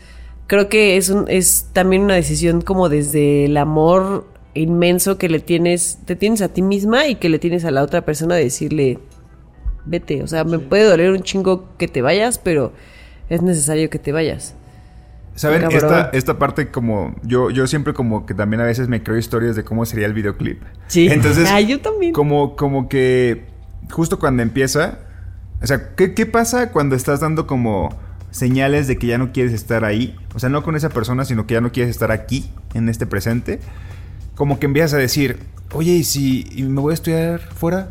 [0.48, 5.38] creo que es, un, es también una decisión como desde el amor inmenso que le
[5.38, 8.42] tienes, te tienes a ti misma y que le tienes a la otra persona de
[8.42, 8.98] decirle,
[9.84, 12.72] vete, o sea, me puede doler un chingo que te vayas, pero
[13.28, 14.54] es necesario que te vayas.
[15.38, 15.70] ¿Saben?
[15.70, 17.14] Esta, esta parte como...
[17.22, 20.12] Yo, yo siempre como que también a veces me creo historias de cómo sería el
[20.12, 20.60] videoclip.
[20.88, 21.06] Sí.
[21.08, 21.48] Entonces...
[21.52, 22.12] Ah, yo también.
[22.12, 23.44] Como, como que
[23.90, 24.98] justo cuando empieza...
[25.62, 27.96] O sea, ¿qué, ¿qué pasa cuando estás dando como
[28.32, 30.16] señales de que ya no quieres estar ahí?
[30.34, 33.06] O sea, no con esa persona, sino que ya no quieres estar aquí, en este
[33.06, 33.60] presente.
[34.34, 35.38] Como que empiezas a decir,
[35.72, 37.90] oye, ¿y si me voy a estudiar fuera?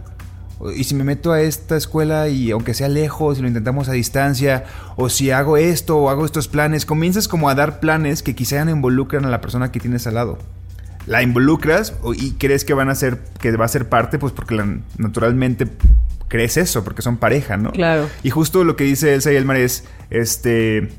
[0.76, 3.92] ¿Y si me meto a esta escuela y aunque sea lejos y lo intentamos a
[3.92, 4.64] distancia?
[4.96, 6.86] ¿O si hago esto o hago estos planes?
[6.86, 10.16] Comienzas como a dar planes que quizá no involucran a la persona que tienes al
[10.16, 10.38] lado.
[11.06, 14.56] La involucras y crees que van a ser, que va a ser parte, pues porque
[14.56, 15.68] la- naturalmente
[16.28, 17.72] crees eso, porque son pareja, ¿no?
[17.72, 18.10] Claro.
[18.24, 20.90] Y justo lo que dice Elsa y Elmar es, este,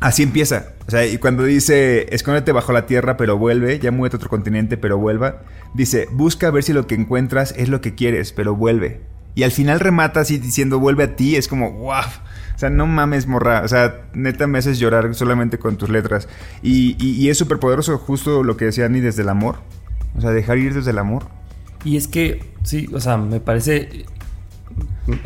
[0.00, 0.66] así empieza.
[0.86, 4.28] O sea, y cuando dice, escóndete bajo la tierra, pero vuelve, ya muévete a otro
[4.28, 5.42] continente, pero vuelva,
[5.74, 9.00] dice, busca ver si lo que encuentras es lo que quieres, pero vuelve.
[9.34, 12.02] Y al final remata así diciendo, vuelve a ti, es como, wow.
[12.54, 13.62] O sea, no mames, morra.
[13.64, 16.28] O sea, neta me haces llorar solamente con tus letras.
[16.60, 19.56] Y, y- y es súper poderoso justo lo que decía Annie desde el amor.
[20.16, 21.24] O sea, dejar ir desde el amor.
[21.84, 24.06] Y es que, sí, o sea, me parece.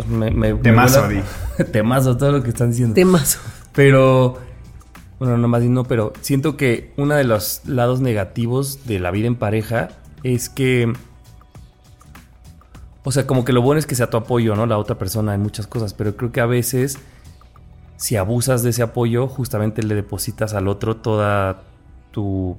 [0.09, 1.25] Me, me, me Temazo, vuela-
[1.73, 2.95] Temazo, todo lo que están diciendo.
[2.95, 3.39] Temazo.
[3.75, 4.39] Pero.
[5.19, 9.11] Bueno, no más bien no, pero siento que uno de los lados negativos de la
[9.13, 9.89] vida en pareja
[10.23, 10.93] es que.
[13.05, 14.67] O sea, como que lo bueno es que sea tu apoyo, ¿no?
[14.67, 16.99] La otra persona en muchas cosas, pero creo que a veces,
[17.97, 21.63] si abusas de ese apoyo, justamente le depositas al otro toda
[22.13, 22.57] tu,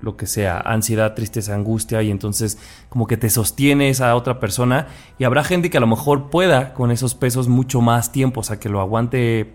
[0.00, 4.86] lo que sea, ansiedad, tristeza, angustia, y entonces como que te sostiene esa otra persona,
[5.18, 8.44] y habrá gente que a lo mejor pueda con esos pesos mucho más tiempo, o
[8.44, 9.52] sea, que lo aguante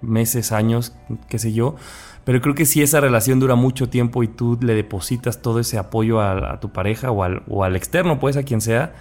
[0.00, 0.94] meses, años,
[1.28, 1.76] qué sé yo.
[2.26, 5.78] Pero creo que si esa relación dura mucho tiempo y tú le depositas todo ese
[5.78, 8.94] apoyo a, tu pareja o al, o al externo, pues a quien sea,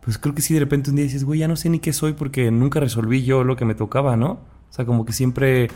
[0.00, 1.92] pues creo que si de repente un día dices, güey, ya no sé ni qué
[1.92, 4.30] soy porque nunca resolví yo lo que me tocaba, ¿no?
[4.30, 5.68] O sea, como que siempre,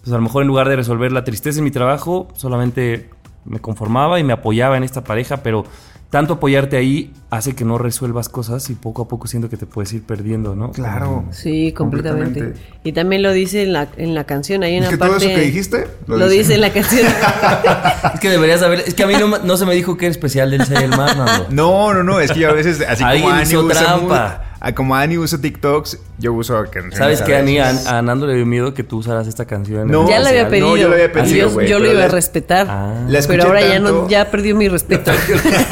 [0.00, 3.10] pues a lo mejor en lugar de resolver la tristeza en mi trabajo, solamente
[3.44, 5.64] me conformaba y me apoyaba en esta pareja, pero
[6.10, 9.66] tanto apoyarte ahí hace que no resuelvas cosas y poco a poco siento que te
[9.66, 10.70] puedes ir perdiendo, ¿no?
[10.70, 11.24] Claro.
[11.32, 12.40] Sí, completamente.
[12.40, 12.80] Completamente.
[12.84, 14.62] Y también lo dice en la, en la canción.
[14.62, 15.14] Hay una Es que parte.
[15.16, 16.38] todo eso que dijiste, Lo, lo dice.
[16.42, 16.54] dice.
[16.54, 17.06] en la canción.
[18.14, 20.10] Es que deberías saber, es que a mí no, no se me dijo que era
[20.12, 21.46] especial del ser el mar, Nando.
[21.50, 24.42] No, no, no, es que yo a veces, así como Alguien hizo trampa.
[24.74, 26.96] Como Ani usa TikToks, yo uso canciones.
[26.96, 27.58] ¿Sabes a qué, Ani?
[27.58, 29.88] A, a Nando le dio miedo que tú usaras esta canción.
[29.88, 30.68] No, ya lo había pedido.
[30.68, 32.66] No, yo lo había pedido, yo, lo iba a la- respetar.
[32.68, 33.04] Ah.
[33.08, 35.12] La pero ahora ya no, ya perdió mi respeto.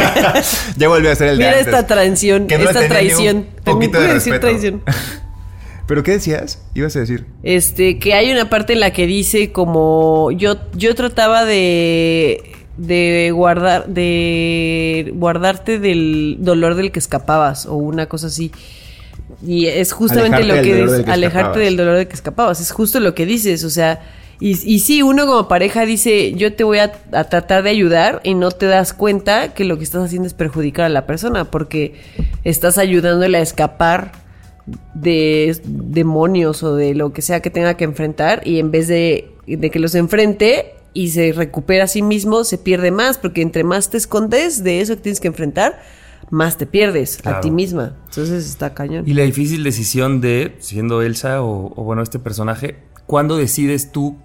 [0.77, 1.66] ya volvió a ser el de Mira antes.
[1.75, 3.47] esta traición, Que no le esta traición.
[3.64, 4.40] También poquito de respeto.
[4.40, 4.83] traición.
[5.87, 6.62] ¿Pero qué decías?
[6.75, 7.27] Ibas a decir.
[7.42, 13.31] Este, que hay una parte en la que dice como yo, yo trataba de de
[13.33, 18.51] guardar, de guardarte del dolor del que escapabas o una cosa así.
[19.47, 21.65] Y es justamente Alejarte lo del que dolor es del que alejarte escapabas.
[21.65, 22.61] del dolor del que escapabas.
[22.61, 24.01] Es justo lo que dices, o sea,
[24.41, 28.21] y, y sí, uno como pareja dice, yo te voy a, a tratar de ayudar
[28.25, 31.51] y no te das cuenta que lo que estás haciendo es perjudicar a la persona
[31.51, 31.95] porque
[32.43, 34.13] estás ayudándole a escapar
[34.95, 39.31] de demonios o de lo que sea que tenga que enfrentar y en vez de,
[39.47, 43.65] de que los enfrente y se recupera a sí mismo, se pierde más, porque entre
[43.65, 45.83] más te escondes de eso que tienes que enfrentar,
[46.31, 47.97] más te pierdes a ti misma.
[48.07, 49.05] Entonces está cañón.
[49.07, 52.77] Y la difícil decisión de, siendo Elsa o, o, bueno, este personaje,
[53.07, 54.17] ¿cuándo decides tú,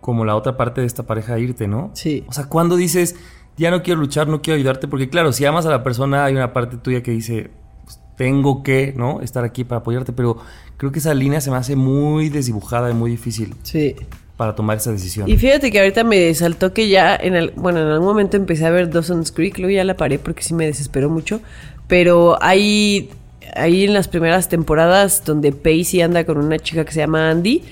[0.00, 1.90] como la otra parte de esta pareja, irte, no?
[1.94, 2.24] Sí.
[2.26, 3.14] O sea, ¿cuándo dices,
[3.56, 4.88] ya no quiero luchar, no quiero ayudarte?
[4.88, 7.50] Porque claro, si amas a la persona, hay una parte tuya que dice,
[7.84, 9.20] pues, tengo que, ¿no?
[9.20, 10.38] Estar aquí para apoyarte, pero
[10.78, 13.94] creo que esa línea se me hace muy desdibujada y muy difícil Sí.
[14.36, 15.28] Para tomar esa decisión.
[15.28, 18.66] Y fíjate que ahorita me saltó que ya en el, bueno, en algún momento empecé
[18.66, 21.40] a ver Dawson's Creek, luego ya la paré porque sí me desesperó mucho,
[21.88, 23.10] pero hay
[23.54, 27.62] ahí en las primeras temporadas donde Pacey anda con una chica que se llama Andy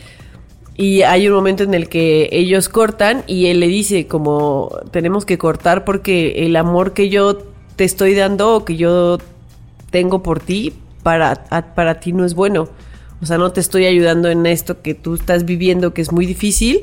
[0.77, 5.25] y hay un momento en el que ellos cortan y él le dice como tenemos
[5.25, 7.39] que cortar porque el amor que yo
[7.77, 9.19] te estoy dando o que yo
[9.91, 10.73] tengo por ti
[11.03, 12.69] para, para ti no es bueno.
[13.23, 16.27] O sea, no te estoy ayudando en esto que tú estás viviendo, que es muy
[16.27, 16.83] difícil.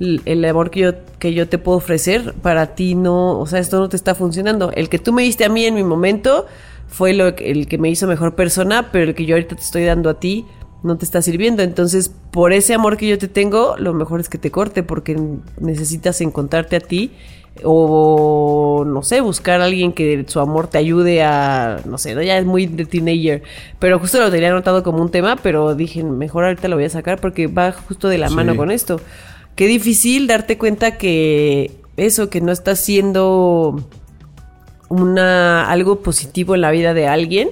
[0.00, 3.78] El amor que yo, que yo te puedo ofrecer para ti no, o sea, esto
[3.78, 4.72] no te está funcionando.
[4.72, 6.46] El que tú me diste a mí en mi momento
[6.88, 9.84] fue lo el que me hizo mejor persona, pero el que yo ahorita te estoy
[9.84, 10.44] dando a ti
[10.82, 11.62] no te está sirviendo.
[11.62, 15.20] Entonces, por ese amor que yo te tengo, lo mejor es que te corte porque
[15.60, 17.12] necesitas encontrarte a ti
[17.64, 22.22] o no sé, buscar a alguien que su amor te ayude a, no sé, ¿no?
[22.22, 23.42] ya es muy de teenager,
[23.78, 26.90] pero justo lo tenía anotado como un tema, pero dije, mejor ahorita lo voy a
[26.90, 28.34] sacar porque va justo de la Sí.
[28.34, 29.00] mano con esto.
[29.54, 33.86] Qué difícil darte cuenta que eso, que no estás siendo
[34.88, 37.50] una algo positivo en la vida de alguien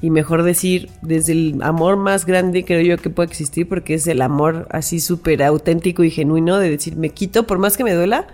[0.00, 4.06] y mejor decir desde el amor más grande creo yo que puede existir porque es
[4.06, 7.94] el amor así súper auténtico y genuino de decir me quito por más que me
[7.94, 8.26] duela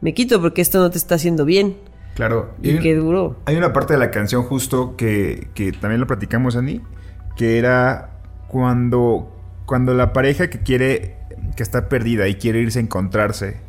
[0.00, 1.76] me quito porque esto no te está haciendo bien
[2.14, 2.54] Claro.
[2.62, 6.56] y qué duro hay una parte de la canción justo que, que también lo platicamos,
[6.56, 6.80] Andy,
[7.36, 8.10] que era
[8.48, 11.16] cuando, cuando la pareja que quiere,
[11.56, 13.60] que está perdida y quiere irse a encontrarse,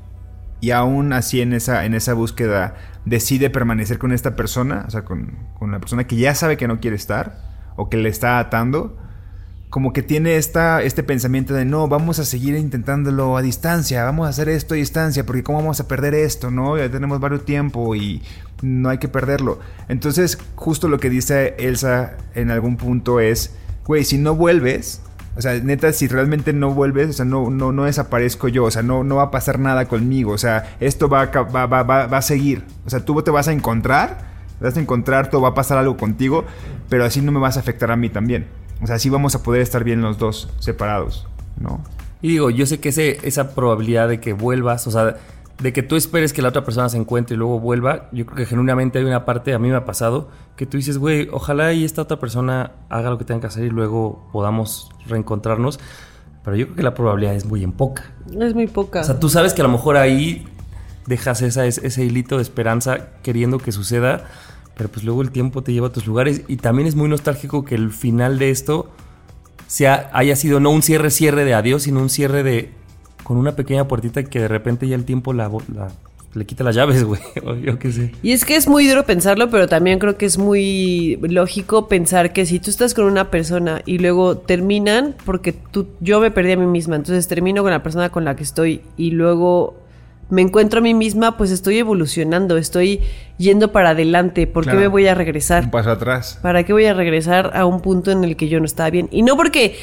[0.62, 5.04] y aún así en esa, en esa búsqueda decide permanecer con esta persona, o sea,
[5.04, 7.40] con, con la persona que ya sabe que no quiere estar,
[7.76, 8.98] o que le está atando,
[9.70, 14.26] como que tiene esta, este pensamiento de no, vamos a seguir intentándolo a distancia, vamos
[14.26, 16.78] a hacer esto a distancia, porque cómo vamos a perder esto, ¿no?
[16.78, 18.22] Ya tenemos varios tiempo y
[18.62, 19.60] no hay que perderlo.
[19.90, 25.02] Entonces, justo lo que dice Elsa en algún punto es, güey, si no vuelves,
[25.36, 28.72] o sea, neta, si realmente no vuelves, o sea, no, no, no desaparezco yo, o
[28.72, 32.08] sea, no, no va a pasar nada conmigo, o sea, esto va va, va, va,
[32.08, 34.18] va a seguir, o sea, tú te vas a encontrar,
[34.62, 36.46] vas a encontrar, todo va a pasar algo contigo,
[36.90, 38.48] pero así no me vas a afectar a mí también.
[38.82, 41.28] O sea, así vamos a poder estar bien los dos separados,
[41.60, 41.82] ¿no?
[42.22, 45.18] Y digo, yo sé que ese, esa probabilidad de que vuelvas, o sea,
[45.60, 48.38] de que tú esperes que la otra persona se encuentre y luego vuelva, yo creo
[48.38, 51.74] que genuinamente hay una parte, a mí me ha pasado, que tú dices, güey, ojalá
[51.74, 55.80] y esta otra persona haga lo que tenga que hacer y luego podamos reencontrarnos.
[56.44, 58.14] Pero yo creo que la probabilidad es muy en poca.
[58.40, 60.48] es muy poca O sea, tú sabes que a lo mejor ahí
[61.06, 64.26] dejas esa, ese, ese hilito de esperanza queriendo que suceda,
[64.78, 67.66] pero pues luego el tiempo te lleva a tus lugares y también es muy nostálgico
[67.66, 68.90] que el final de esto
[69.68, 72.72] sea, haya sido no un cierre cierre de adiós, sino un cierre de
[73.24, 75.92] con una pequeña puertita que de repente ya el tiempo la, la-
[76.34, 77.20] le quita las llaves, güey,
[77.64, 78.12] yo qué sé.
[78.22, 82.32] Y es que es muy duro pensarlo, pero también creo que es muy lógico pensar
[82.32, 86.52] que si tú estás con una persona y luego terminan, porque tú, yo me perdí
[86.52, 89.76] a mí misma, entonces termino con la persona con la que estoy y luego
[90.30, 93.02] me encuentro a mí misma, pues estoy evolucionando, estoy
[93.38, 94.78] yendo para adelante, ¿por Claro.
[94.78, 95.64] qué me voy a regresar?
[95.66, 96.40] Un paso atrás.
[96.42, 99.08] ¿Para qué voy a regresar a un punto en el que yo no estaba bien?
[99.12, 99.76] Y no porque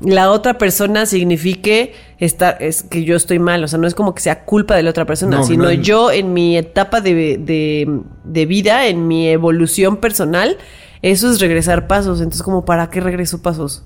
[0.00, 4.14] la otra persona signifique estar, es que yo estoy mal, o sea, no es como
[4.14, 5.70] que sea culpa de la otra persona, No, sino no.
[5.72, 10.56] yo en mi etapa de, de- de vida, en mi evolución personal,
[11.02, 12.18] eso es regresar pasos.
[12.20, 13.84] Entonces, como, ¿para qué regreso pasos?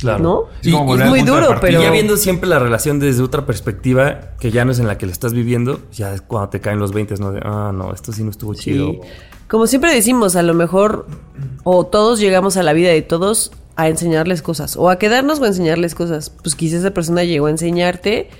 [0.00, 0.22] Claro.
[0.22, 0.42] ¿No?
[0.60, 1.60] Es Y- muy duro, partida.
[1.60, 1.80] pero...
[1.80, 4.98] Y ya viendo siempre la relación desde otra perspectiva, que ya no es en la
[4.98, 7.32] que la estás viviendo, ya es cuando te caen los 20, ¿no?
[7.32, 8.90] De, ah, no, esto sí no estuvo chido.
[8.92, 9.00] Sí.
[9.48, 11.06] Como siempre decimos, a lo mejor
[11.62, 15.44] o todos llegamos a la vida de todos a enseñarles cosas o a quedarnos o
[15.44, 16.30] a enseñarles cosas.
[16.30, 18.30] Pues quizás esa persona llegó a enseñarte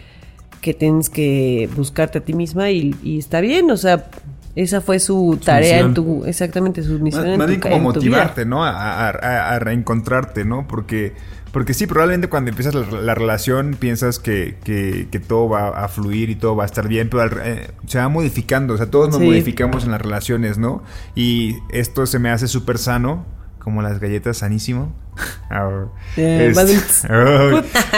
[0.61, 4.09] que tienes que buscarte a ti misma y, y está bien, o sea,
[4.57, 7.75] esa fue su tarea en tu, exactamente su misión Más, en más tu, bien como
[7.75, 8.11] en tu vida.
[8.17, 8.65] motivarte, ¿no?
[8.65, 10.67] A- a reencontrarte, ¿no?
[10.67, 11.13] Porque,
[11.55, 15.89] porque sí, probablemente cuando empiezas la, la relación piensas que, que- que todo va a
[15.89, 18.91] fluir y todo va a estar bien, pero al eh, se va modificando, o sea,
[18.91, 19.25] todos nos Sí.
[19.25, 20.83] modificamos en las relaciones, ¿no?
[21.15, 23.25] Y esto se me hace súper sano,
[23.61, 24.93] como las galletas sanísimo.
[25.51, 25.85] Ah,
[26.17, 26.79] Eh, este,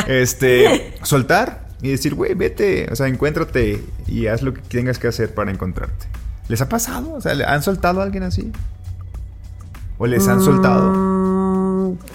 [0.23, 5.09] este, soltar y decir, güey, vete, o sea, encuéntrate y haz lo que tengas que
[5.09, 6.07] hacer para encontrarte.
[6.49, 7.15] ¿Les ha pasado?
[7.15, 8.53] O sea, ¿le- ¿han soltado a alguien así?
[9.99, 10.93] ¿O les han soltado?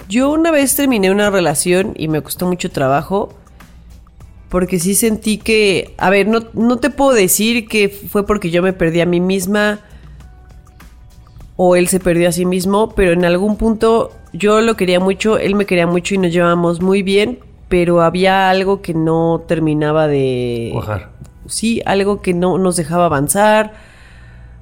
[0.08, 3.34] Yo una vez terminé una relación y me costó mucho trabajo.
[4.48, 5.94] Porque sí sentí que.
[5.96, 9.20] A ver, no, no te puedo decir que fue porque yo me perdí a mí
[9.20, 9.80] misma.
[11.56, 12.90] O él se perdió a sí mismo.
[12.94, 15.38] Pero en algún punto yo lo quería mucho.
[15.38, 17.38] Él me quería mucho y nos llevamos muy bien.
[17.68, 20.68] Pero había algo que no terminaba de.
[20.72, 21.10] Cuajar.
[21.46, 23.72] Sí, algo que no nos dejaba avanzar.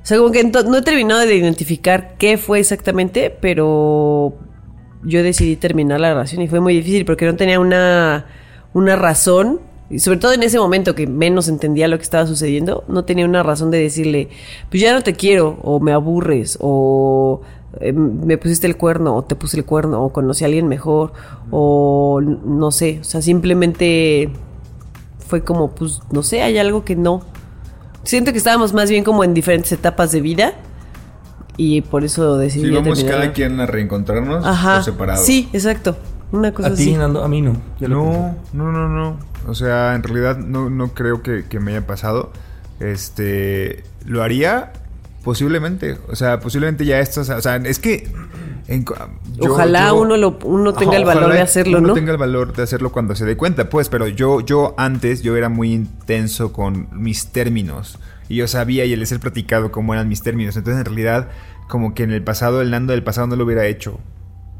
[0.02, 4.34] O sea, como que no he terminado de identificar qué fue exactamente, pero
[5.02, 8.26] yo decidí terminar la relación y fue muy difícil porque no tenía una,
[8.72, 12.84] una razón, y sobre todo en ese momento que menos entendía lo que estaba sucediendo,
[12.86, 14.28] no tenía una razón de decirle,
[14.70, 17.40] pues ya no te quiero, o me aburres, o
[17.80, 21.12] eh, me pusiste el cuerno, o te puse el cuerno, o conocí a alguien mejor,
[21.50, 24.30] o no sé, o sea, simplemente
[25.18, 27.22] fue como, pues no sé, hay algo que no.
[28.02, 30.54] Siento que estábamos más bien como en diferentes etapas de vida
[31.62, 33.20] y por eso decidí Si vamos terminar.
[33.20, 34.76] cada quien a reencontrarnos Ajá.
[34.76, 35.22] por separado.
[35.24, 35.96] Sí, exacto.
[36.32, 36.94] Una cosa A ti, así.
[36.94, 37.52] Nando, a mí no.
[37.80, 39.18] No, no, no, no.
[39.46, 42.32] O sea, en realidad no, no creo que, que me haya pasado.
[42.80, 44.72] Este, lo haría
[45.22, 45.98] posiblemente.
[46.08, 48.08] O sea, posiblemente ya esto, o sea, es que
[48.68, 48.94] en cu-
[49.36, 51.94] yo- Ojalá yo- uno lo- uno tenga el valor de hacerlo, uno ¿no?
[51.94, 55.36] tenga el valor de hacerlo cuando se dé cuenta, pues, pero yo, yo antes, yo
[55.36, 57.98] era muy intenso con mis términos.
[58.30, 60.56] Y yo sabía y les he platicado cómo eran mis términos.
[60.56, 61.28] Entonces, en realidad,
[61.68, 63.98] como que en el pasado, el Nando del pasado no lo hubiera hecho.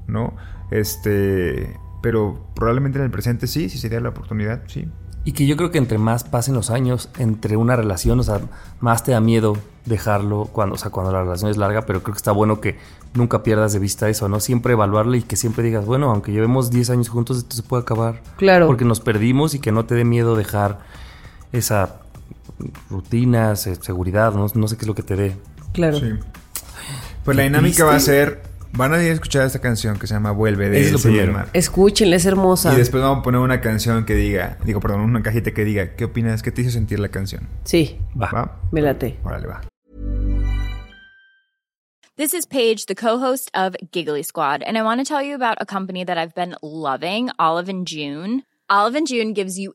[0.09, 0.35] ¿No?
[0.73, 1.79] Este.
[2.03, 4.89] Pero probablemente en el presente sí, si sería la oportunidad, sí.
[5.23, 8.41] Y que yo creo que entre más pasen los años entre una relación, o sea,
[8.81, 12.15] más te da miedo dejarlo cuando, o sea, cuando la relación es larga, pero creo
[12.15, 12.79] que está bueno que
[13.15, 14.41] nunca pierdas de vista eso, ¿no?
[14.41, 17.83] Siempre evaluarle y que siempre digas, bueno, aunque llevemos 10 años juntos, esto se puede
[17.83, 18.23] acabar.
[18.39, 18.67] Claro.
[18.67, 20.81] Porque nos perdimos y que no te dé miedo dejar
[21.53, 22.01] esa
[22.89, 25.37] rutina, se- seguridad, no, no sé qué es lo que te dé.
[25.73, 25.99] Claro.
[25.99, 26.11] Sí.
[27.25, 28.43] Pues la dinámica va a ser.
[28.73, 31.33] Van a ir a escuchar esta canción que se llama Vuelve de es lo primero.
[31.33, 31.49] Mar.
[31.53, 32.73] Escúchenla, es hermosa.
[32.73, 35.97] Y después vamos a poner una canción que diga, digo, perdón, una cajita que diga,
[35.97, 36.41] ¿qué opinas?
[36.43, 37.49] ¿Qué te hizo sentir la canción?
[37.65, 38.31] Sí, Va.
[38.33, 38.61] ¿Va?
[38.71, 39.19] me late.
[39.25, 39.61] Órale, va.
[42.17, 45.57] This is Paige, the co-host of Giggly Squad, and I want to tell you about
[45.61, 48.43] a company that I've been loving, Olive and June.
[48.69, 49.75] Olive and June gives you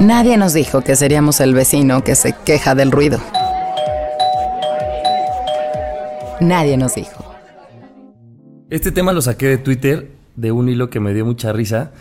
[0.00, 3.20] Nadie nos dijo que seríamos el vecino que se queja del ruido.
[6.40, 7.22] Nadie nos dijo.
[8.70, 11.92] Este tema lo saqué de Twitter, de un hilo que me dio mucha risa.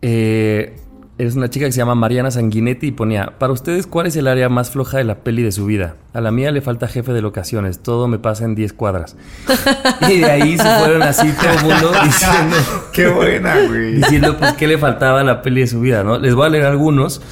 [0.00, 0.74] Eh,
[1.16, 4.26] es una chica que se llama Mariana Sanguinetti y ponía, para ustedes, ¿cuál es el
[4.26, 5.94] área más floja de la peli de su vida?
[6.12, 9.16] A la mía le falta jefe de locaciones, todo me pasa en 10 cuadras.
[10.08, 12.56] y de ahí se fueron así todo el mundo diciendo,
[12.92, 13.94] Qué buena, güey.
[13.94, 16.18] diciendo pues qué le faltaba a la peli de su vida, ¿no?
[16.18, 17.22] Les voy a leer algunos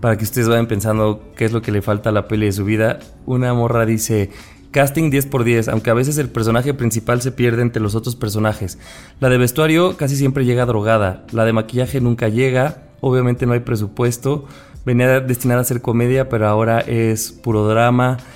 [0.00, 2.52] para que ustedes vayan pensando qué es lo que le falta a la peli de
[2.52, 2.98] su vida.
[3.24, 4.30] Una morra dice,
[4.70, 8.16] casting 10 por 10, aunque a veces el personaje principal se pierde entre los otros
[8.16, 8.78] personajes.
[9.18, 13.60] La de vestuario casi siempre llega drogada, la de maquillaje nunca llega, obviamente no hay
[13.60, 14.46] presupuesto.
[14.84, 18.18] Venía destinada a ser comedia, pero ahora es puro drama.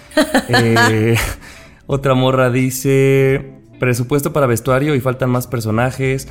[0.48, 1.16] Eh,
[1.87, 6.29] otra morra dice presupuesto para vestuario y faltan más personajes.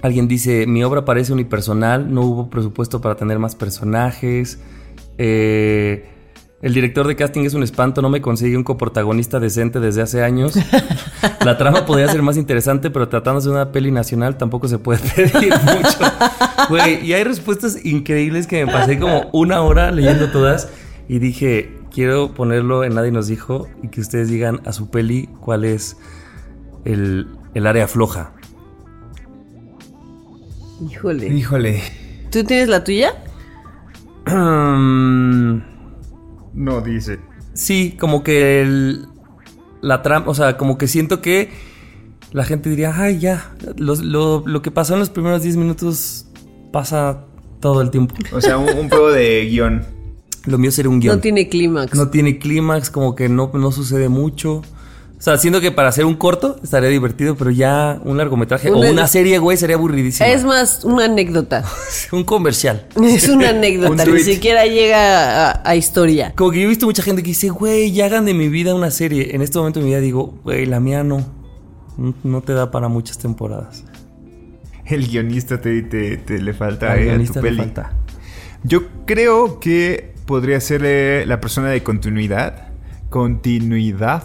[0.00, 4.58] Alguien dice, mi obra parece unipersonal, no hubo presupuesto para tener más personajes.
[5.18, 6.08] Eh,
[6.60, 10.24] el director de casting es un espanto, no me consigue un coprotagonista decente desde hace
[10.24, 10.54] años.
[11.44, 14.98] La trama podría ser más interesante, pero tratándose de una peli nacional tampoco se puede
[15.14, 15.98] pedir mucho.
[16.68, 20.68] Güey, y hay respuestas increíbles que me pasé como una hora leyendo todas
[21.08, 25.28] y dije, quiero ponerlo en Nadie nos dijo y que ustedes digan a su peli
[25.40, 25.96] cuál es
[26.84, 28.32] el, el área floja.
[30.90, 31.28] Híjole.
[31.28, 31.82] Híjole.
[32.32, 33.14] ¿Tú tienes la tuya?
[36.54, 37.18] No dice.
[37.54, 39.06] sí, como que el,
[39.80, 41.50] la trama, o sea, como que siento que
[42.32, 46.26] la gente diría, ay, ya, los- lo, lo que pasó en los primeros 10 minutos
[46.72, 47.24] pasa
[47.60, 48.14] todo el tiempo.
[48.32, 49.84] O sea, un, un juego de guion.
[50.46, 51.16] Lo mío sería un guion.
[51.16, 51.94] No tiene clímax.
[51.94, 54.62] No tiene clímax, como que no, no sucede mucho.
[55.18, 58.86] O sea, siento que para hacer un corto estaría divertido, pero ya un largometraje Una-
[58.88, 60.28] o una serie, güey, sería aburridísimo.
[60.28, 61.64] Es más una anécdota.
[62.12, 62.86] un comercial.
[63.02, 66.32] Es una anécdota, Un ni siquiera llega a, a historia.
[66.36, 68.76] Como que yo he visto mucha gente que dice, güey, ya hagan de mi vida
[68.76, 69.34] una serie.
[69.34, 71.26] En este momento de mi vida digo, güey, la mía no.
[71.96, 73.82] No- No te da para muchas temporadas.
[74.86, 77.58] El guionista te, te, te le falta Al eh, a guionista tu le peli.
[77.62, 77.92] falta.
[78.62, 82.68] Yo creo que podría ser eh, la persona de continuidad.
[83.10, 84.22] Continuidad.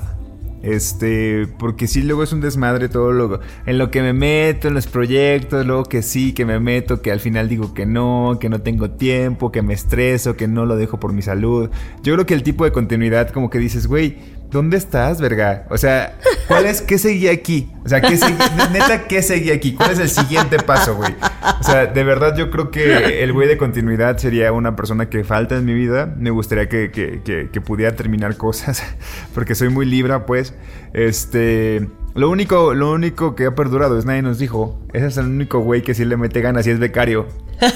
[0.64, 4.74] Este, porque sí, luego es un desmadre todo lo en lo que me meto, en
[4.74, 8.48] los proyectos, luego que sí, que me meto, que al final digo que no, que
[8.48, 11.70] no tengo tiempo, que me estreso, que no lo dejo por mi salud.
[12.02, 14.18] Yo creo que el tipo de continuidad, como que dices, güey,
[14.54, 15.66] ¿dónde estás, verga?
[15.70, 16.16] O sea,
[16.48, 17.70] ¿cuál es, qué seguía aquí?
[17.84, 19.74] O sea, ¿qué segui- neta, ¿qué seguía aquí?
[19.74, 21.14] ¿Cuál es el siguiente paso, güey?
[21.60, 25.26] O sea, de verdad yo creo que el güey de continuidad sería una persona que
[25.26, 26.14] falta en mi vida.
[26.18, 28.82] Me gustaría que, que- que- que pudiera terminar cosas,
[29.34, 30.54] porque soy muy libra, pues.
[30.94, 31.90] Este...
[32.16, 34.80] Lo único, lo único que ha perdurado es nadie nos dijo.
[34.94, 37.28] Ese es el único güey que sí le mete ganas y es becario.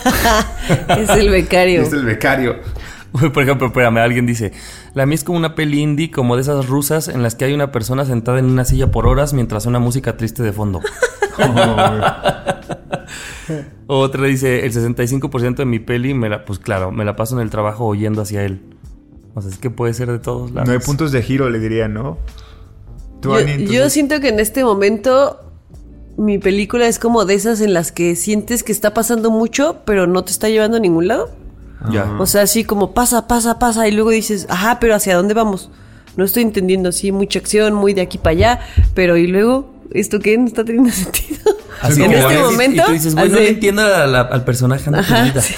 [0.89, 1.81] Es el becario.
[1.81, 2.57] Es el becario.
[3.33, 4.51] Por ejemplo, espérame, alguien dice,
[4.93, 7.53] la mía es como una peli indie, como de esas rusas en las que hay
[7.53, 10.81] una persona sentada en una silla por horas mientras suena música triste de fondo.
[13.87, 17.41] Otra dice, el 65% de mi peli, me la, pues claro, me la paso en
[17.41, 18.61] el trabajo oyendo hacia él.
[19.33, 20.67] O sea, es que puede ser de todos lados.
[20.67, 22.17] No hay puntos de giro, le diría, ¿no?
[23.21, 25.39] Tú, Yo, yo siento que en este momento
[26.17, 30.07] mi película es como de esas en las que sientes que está pasando mucho, pero
[30.07, 31.29] no te está llevando a ningún lado.
[31.91, 32.15] Ya.
[32.19, 35.69] O sea, así como pasa, pasa, pasa, y luego dices, ajá, pero ¿hacia dónde vamos?
[36.15, 38.59] No estoy entendiendo, sí, mucha acción, muy de aquí para allá,
[38.95, 39.73] pero ¿y luego?
[39.91, 40.37] ¿Esto qué?
[40.37, 41.39] No está teniendo sentido.
[41.81, 44.89] Así en este momento, Y tú dices, no así- le entiendo a la- al personaje,
[44.93, 45.53] Ajá, sí.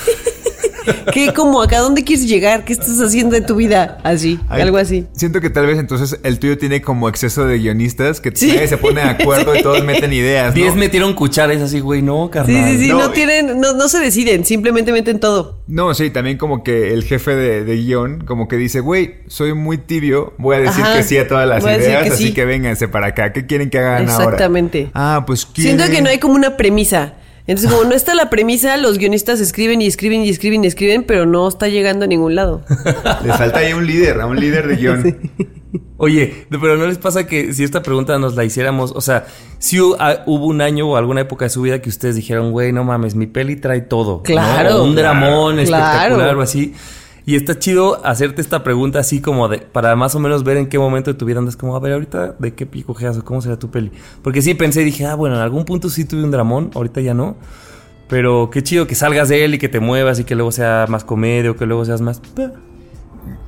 [1.13, 1.33] ¿Qué?
[1.33, 1.61] ¿Cómo?
[1.61, 2.65] ¿Acá dónde quieres llegar?
[2.65, 3.97] ¿Qué estás haciendo de tu vida?
[4.03, 5.07] Así, Ay, algo así.
[5.13, 8.47] Siento que tal vez entonces el tuyo tiene como exceso de guionistas que Sí.
[8.53, 10.47] nadie se pone de acuerdo y todos meten ideas.
[10.47, 10.53] ¿no?
[10.61, 12.71] Diez metieron cucharas así, güey, no, Sí, carnal.
[12.71, 15.59] sí, sí, no, No, y- tienen, no, no se deciden, simplemente meten todo.
[15.67, 19.53] No, sí, también como que el jefe de, de guion como que dice, güey, soy
[19.53, 20.95] muy tibio, voy a decir Ajá.
[20.97, 22.33] que sí a todas las ideas, que así sí.
[22.33, 23.33] que vénganse para acá.
[23.33, 24.23] ¿Qué quieren que hagan ahora?
[24.25, 24.89] Exactamente.
[24.93, 27.13] Ah, pues Siento quieren- que no hay como una premisa.
[27.49, 31.03] Entonces, como no está la premisa, los guionistas escriben y escriben y escriben y escriben,
[31.03, 32.61] pero no está llegando a ningún lado.
[33.25, 35.17] Les falta ahí un líder, a un líder de guion.
[35.97, 39.25] Oye, pero ¿no les pasa que si esta pregunta nos la hiciéramos, o sea,
[39.57, 42.51] si hu- ah, hubo un año o alguna época de su vida que ustedes dijeron,
[42.51, 44.23] güey, no mames, mi peli trae todo.
[44.23, 44.83] Claro.
[44.83, 45.61] Un dramón Claro.
[45.61, 46.73] espectacular o así.
[47.29, 50.65] Y está chido hacerte esta pregunta así como de, para más o menos ver en
[50.65, 53.39] qué momento de tu vida andas como, a ver, ahorita, ¿de qué pico o cómo
[53.39, 53.91] será tu peli?
[54.23, 57.13] Porque sí pensé dije, ah, bueno, en algún punto sí tuve un dramón, ahorita ya
[57.13, 57.37] no.
[58.07, 60.87] Pero qué chido que salgas de él y que te muevas y que luego sea
[60.89, 62.19] más comedia o que luego seas más...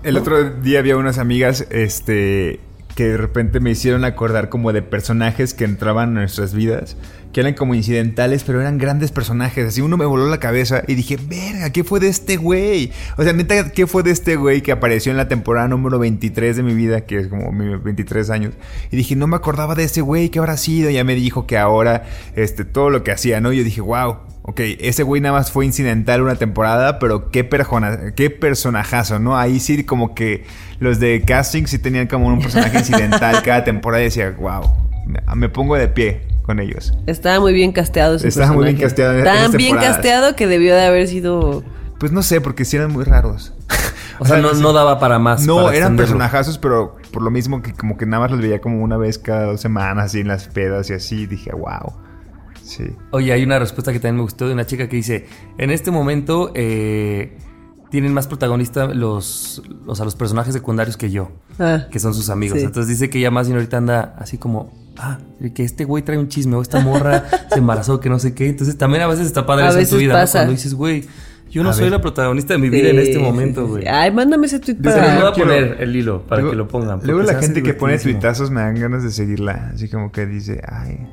[0.04, 2.60] El otro día había unas amigas, este,
[2.96, 6.98] que de repente me hicieron acordar como de personajes que entraban en nuestras vidas,
[7.32, 9.68] que eran como incidentales, pero eran grandes personajes.
[9.68, 12.92] Así uno me voló la cabeza y dije, verga, ¿qué fue de este güey?
[13.18, 16.58] O sea, neta, ¿qué fue de este güey que apareció en la temporada número 23
[16.58, 18.54] de mi vida, que es como mi 23 años?
[18.92, 20.90] Y dije, no me acordaba de ese güey, ¿qué habrá sido?
[20.90, 22.04] Y ya me dijo que ahora,
[22.36, 23.54] este, todo lo que hacía, ¿no?
[23.54, 24.18] Y yo dije, wow.
[24.44, 29.38] Ok, ese güey nada más fue incidental una temporada, pero qué, persona, qué personajazo, ¿no?
[29.38, 30.46] Ahí sí como que
[30.80, 34.64] los de casting sí tenían como un personaje incidental cada temporada y decía, wow,
[35.06, 36.94] me, me pongo de pie con ellos.
[37.06, 40.74] Estaba muy bien casteado ese Estaba muy bien casteado en Tan bien casteado que debió
[40.76, 41.64] de haber sido...
[42.00, 43.54] Pues no sé, porque sí eran muy raros.
[44.20, 45.48] O sea, no, daba para más.
[45.48, 48.62] No, para eran personajazos, pero por lo mismo que como que nada más los veía
[48.62, 51.92] como una vez cada dos semanas, así en las pedas y así, dije, wow.
[52.64, 52.86] Sí.
[53.12, 55.26] Oye, hay una respuesta que también me gustó de una chica que dice,
[55.58, 57.38] en este momento eh,
[57.90, 61.88] tienen más protagonista los, o sea, los personajes secundarios que yo, Ah.
[61.92, 62.60] que son sus amigos.
[62.60, 62.66] Sí.
[62.66, 65.20] Entonces dice que ella más bien ahorita anda así como, ah,
[65.54, 68.48] que este güey trae un chisme o esta morra se embarazó, que no sé qué.
[68.48, 70.32] Entonces también a veces está padre A eso en tu vida, ¿no?
[70.32, 71.06] Cuando dices, güey,
[71.50, 71.92] yo no A soy ver.
[71.92, 73.84] la protagonista de mi vida en este momento, güey.
[73.84, 73.90] sí.
[73.90, 75.08] Ay, mándame ese tweet para...
[75.14, 77.02] les voy a poner el hilo para Luego- que lo pongan.
[77.04, 79.72] Luego la gente que pone tuitazos me dan ganas de seguirla.
[79.74, 81.10] Así como que dice, ay.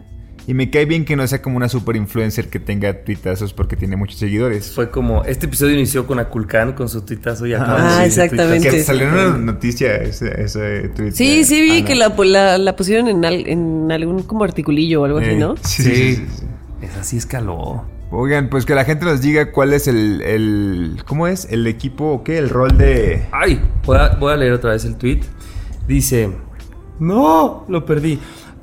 [0.48, 3.76] Y me cae bien que no sea como una super influencer que tenga tuitazos porque
[3.76, 4.70] tiene muchos seguidores.
[4.72, 8.70] Fue como, este episodio inició con Akulkan con su tuitazo y acabamos Ah, exactamente.
[8.70, 11.12] Que salió en una noticia ese, ese tweet.
[11.12, 15.02] Sí, sí vi Ah, que la, la, la pusieron en, al- en algún como articulillo
[15.02, 15.54] o algo así, ¿no?
[15.58, 15.82] Sí, Sí.
[15.82, 16.46] sí, sí, sí.
[16.80, 17.84] Esa sí escaló.
[18.10, 21.46] Oigan, pues que la gente nos diga cuál es el, el ¿cómo es?
[21.50, 24.86] El equipo o qué, el rol de Ay, voy a, voy a leer otra vez
[24.86, 25.20] el tweet.
[25.86, 26.30] Dice,
[26.98, 28.18] no, lo perdí.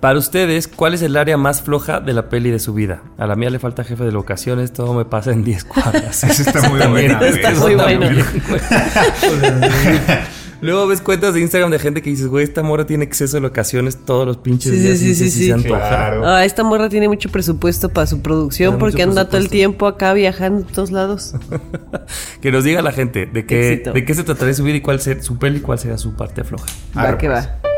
[0.05, 3.01] Para ustedes, ¿cuál es el área más floja de la peli de su vida?
[3.17, 6.23] A la mía le falta jefe de locaciones, todo me pasa en 10 cuadras.
[6.29, 7.53] Eso está muy También, buena, es que güey.
[7.53, 8.09] eso Muy está buena.
[8.09, 8.61] bien, güey.
[8.61, 10.27] O sea,
[10.61, 13.41] Luego ves cuentas de Instagram de gente que dices, güey, esta morra tiene exceso de
[13.41, 14.99] locaciones todos los pinches Sí, días.
[14.99, 15.51] sí, sí, sí.
[15.63, 16.23] Claro.
[16.23, 19.87] Ah, esta morra tiene mucho presupuesto para su producción Tiene porque anda todo el tiempo
[19.87, 21.33] acá viajando a todos lados.
[22.41, 24.99] Que nos diga la gente de qué, de qué se trataría su vida y cuál
[24.99, 26.67] ser su peli y cuál será su parte floja.
[26.95, 27.43] Va que pues.
[27.47, 27.74] va.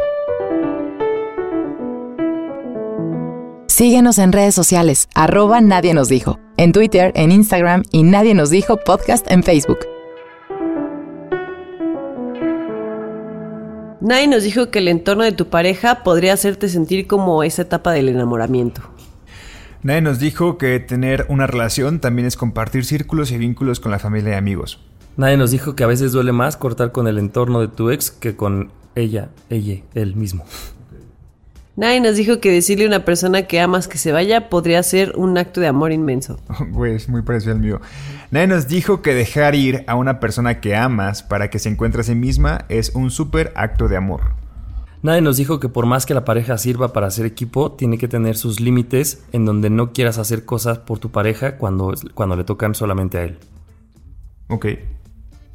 [3.77, 8.49] Síguenos en redes sociales, arroba Nadie Nos Dijo, en Twitter, en Instagram y Nadie Nos
[8.49, 9.77] Dijo Podcast en Facebook.
[14.01, 17.91] Nadie nos dijo que el entorno de tu pareja podría hacerte sentir como esa etapa
[17.91, 18.81] del enamoramiento.
[19.83, 23.99] Nadie nos dijo que tener una relación también es compartir círculos y vínculos con la
[23.99, 24.79] familia y amigos.
[25.17, 28.09] Nadie nos dijo que a veces duele más cortar con el entorno de tu ex
[28.09, 30.45] que con ella, ella, él mismo.
[31.77, 35.13] Nadie nos dijo que decirle a una persona que amas que se vaya podría ser
[35.15, 36.39] un acto de amor inmenso.
[36.71, 37.79] Güey, es muy parecido al mío.
[38.31, 42.01] Nadie nos dijo que dejar ir a una persona que amas para que se encuentre
[42.01, 44.21] a sí misma es un súper acto de amor.
[45.03, 48.07] Nadie nos dijo que por más que la pareja sirva para hacer equipo, tiene que
[48.07, 52.43] tener sus límites en donde no quieras hacer cosas por tu pareja cuando, cuando le
[52.43, 53.37] tocan solamente a él.
[54.47, 54.65] Ok.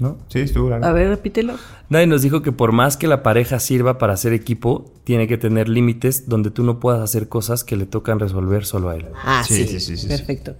[0.03, 0.19] ¿No?
[0.29, 0.85] Sí, estuvo largo.
[0.85, 1.55] A ver, repítelo.
[1.89, 5.39] Nadie nos dijo que por más que la pareja sirva para hacer equipo, tiene que
[5.39, 9.07] tener límites donde tú no puedas hacer cosas que le tocan resolver solo a él.
[9.25, 10.09] Ah, Sí, sí, sí, sí, sí, sí.
[10.09, 10.57] Perfecto.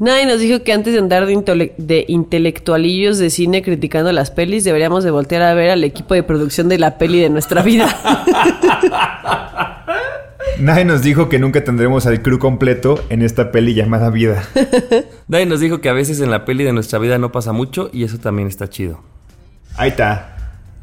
[0.00, 4.62] Nadie nos dijo que antes de andar de, de intelectualillos de cine criticando las pelis,
[4.62, 7.88] deberíamos de voltear a ver al equipo de producción de la peli de nuestra vida.
[10.58, 14.42] Nadie nos dijo que nunca tendremos al crew completo en esta peli llamada vida.
[15.28, 17.90] Nadie nos dijo que a veces en la peli de nuestra vida no pasa mucho
[17.92, 19.00] y eso también está chido.
[19.76, 20.34] Ahí está.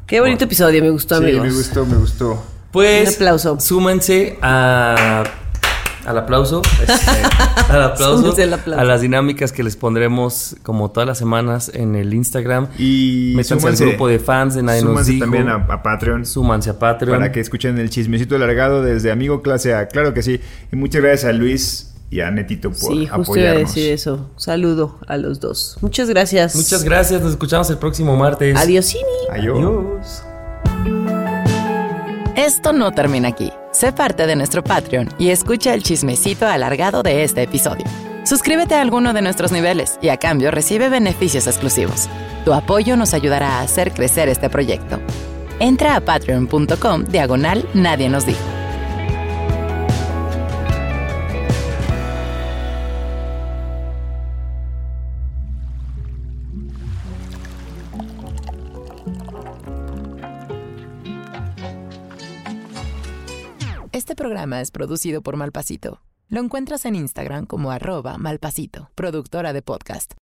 [0.07, 1.43] Qué bonito episodio, me gustó, Sí, amigos.
[1.47, 2.43] me gustó, me gustó.
[2.71, 3.59] Pues Un aplauso.
[3.59, 5.23] súmense a
[6.05, 6.61] al aplauso,
[7.69, 8.79] al aplauso, aplauso.
[8.79, 12.67] a las dinámicas que les pondremos como todas las semanas en el Instagram.
[12.77, 15.21] Y Métanse al grupo de fans de Nadie nos dijo.
[15.25, 16.25] también a, a Patreon.
[16.25, 17.17] Súmanse a Patreon.
[17.17, 19.87] Para que escuchen el chismecito alargado desde amigo clase A.
[19.87, 20.39] Claro que sí.
[20.71, 23.75] Y muchas gracias a Luis y a Netito por Sí, justo iba a apoyarnos.
[23.75, 24.29] decir eso.
[24.37, 25.77] Saludo a los dos.
[25.81, 26.55] Muchas gracias.
[26.55, 28.55] Muchas gracias, nos escuchamos el próximo martes.
[28.57, 28.95] Adiós,
[29.31, 29.57] Adiós.
[29.59, 30.23] Adiós.
[32.35, 33.51] Esto no termina aquí.
[33.75, 37.83] Sé parte de nuestro Patreon y escucha el chismecito alargado de este episodio.
[38.23, 42.07] Suscríbete a alguno de nuestros niveles y a cambio recibe beneficios exclusivos.
[42.45, 45.01] Tu apoyo nos ayudará a hacer crecer este proyecto.
[45.59, 48.54] Entra a patreon.com diagonal Nadie nos dijo.
[64.25, 66.01] Programa es producido por Malpasito.
[66.29, 70.15] Lo encuentras en Instagram como arroba malpasito, productora de podcast.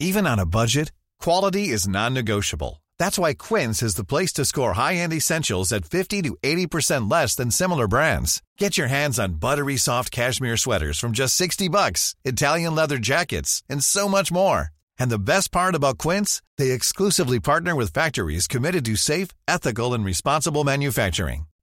[0.00, 2.80] Even on a budget, quality is non-negotiable.
[2.98, 7.34] That's why Quince is the place to score high-end essentials at 50 to 80% less
[7.34, 8.40] than similar brands.
[8.56, 13.62] Get your hands on buttery soft cashmere sweaters from just 60 bucks, Italian leather jackets,
[13.68, 14.68] and so much more.
[14.98, 19.92] And the best part about Quince, they exclusively partner with factories committed to safe, ethical,
[19.92, 21.47] and responsible manufacturing.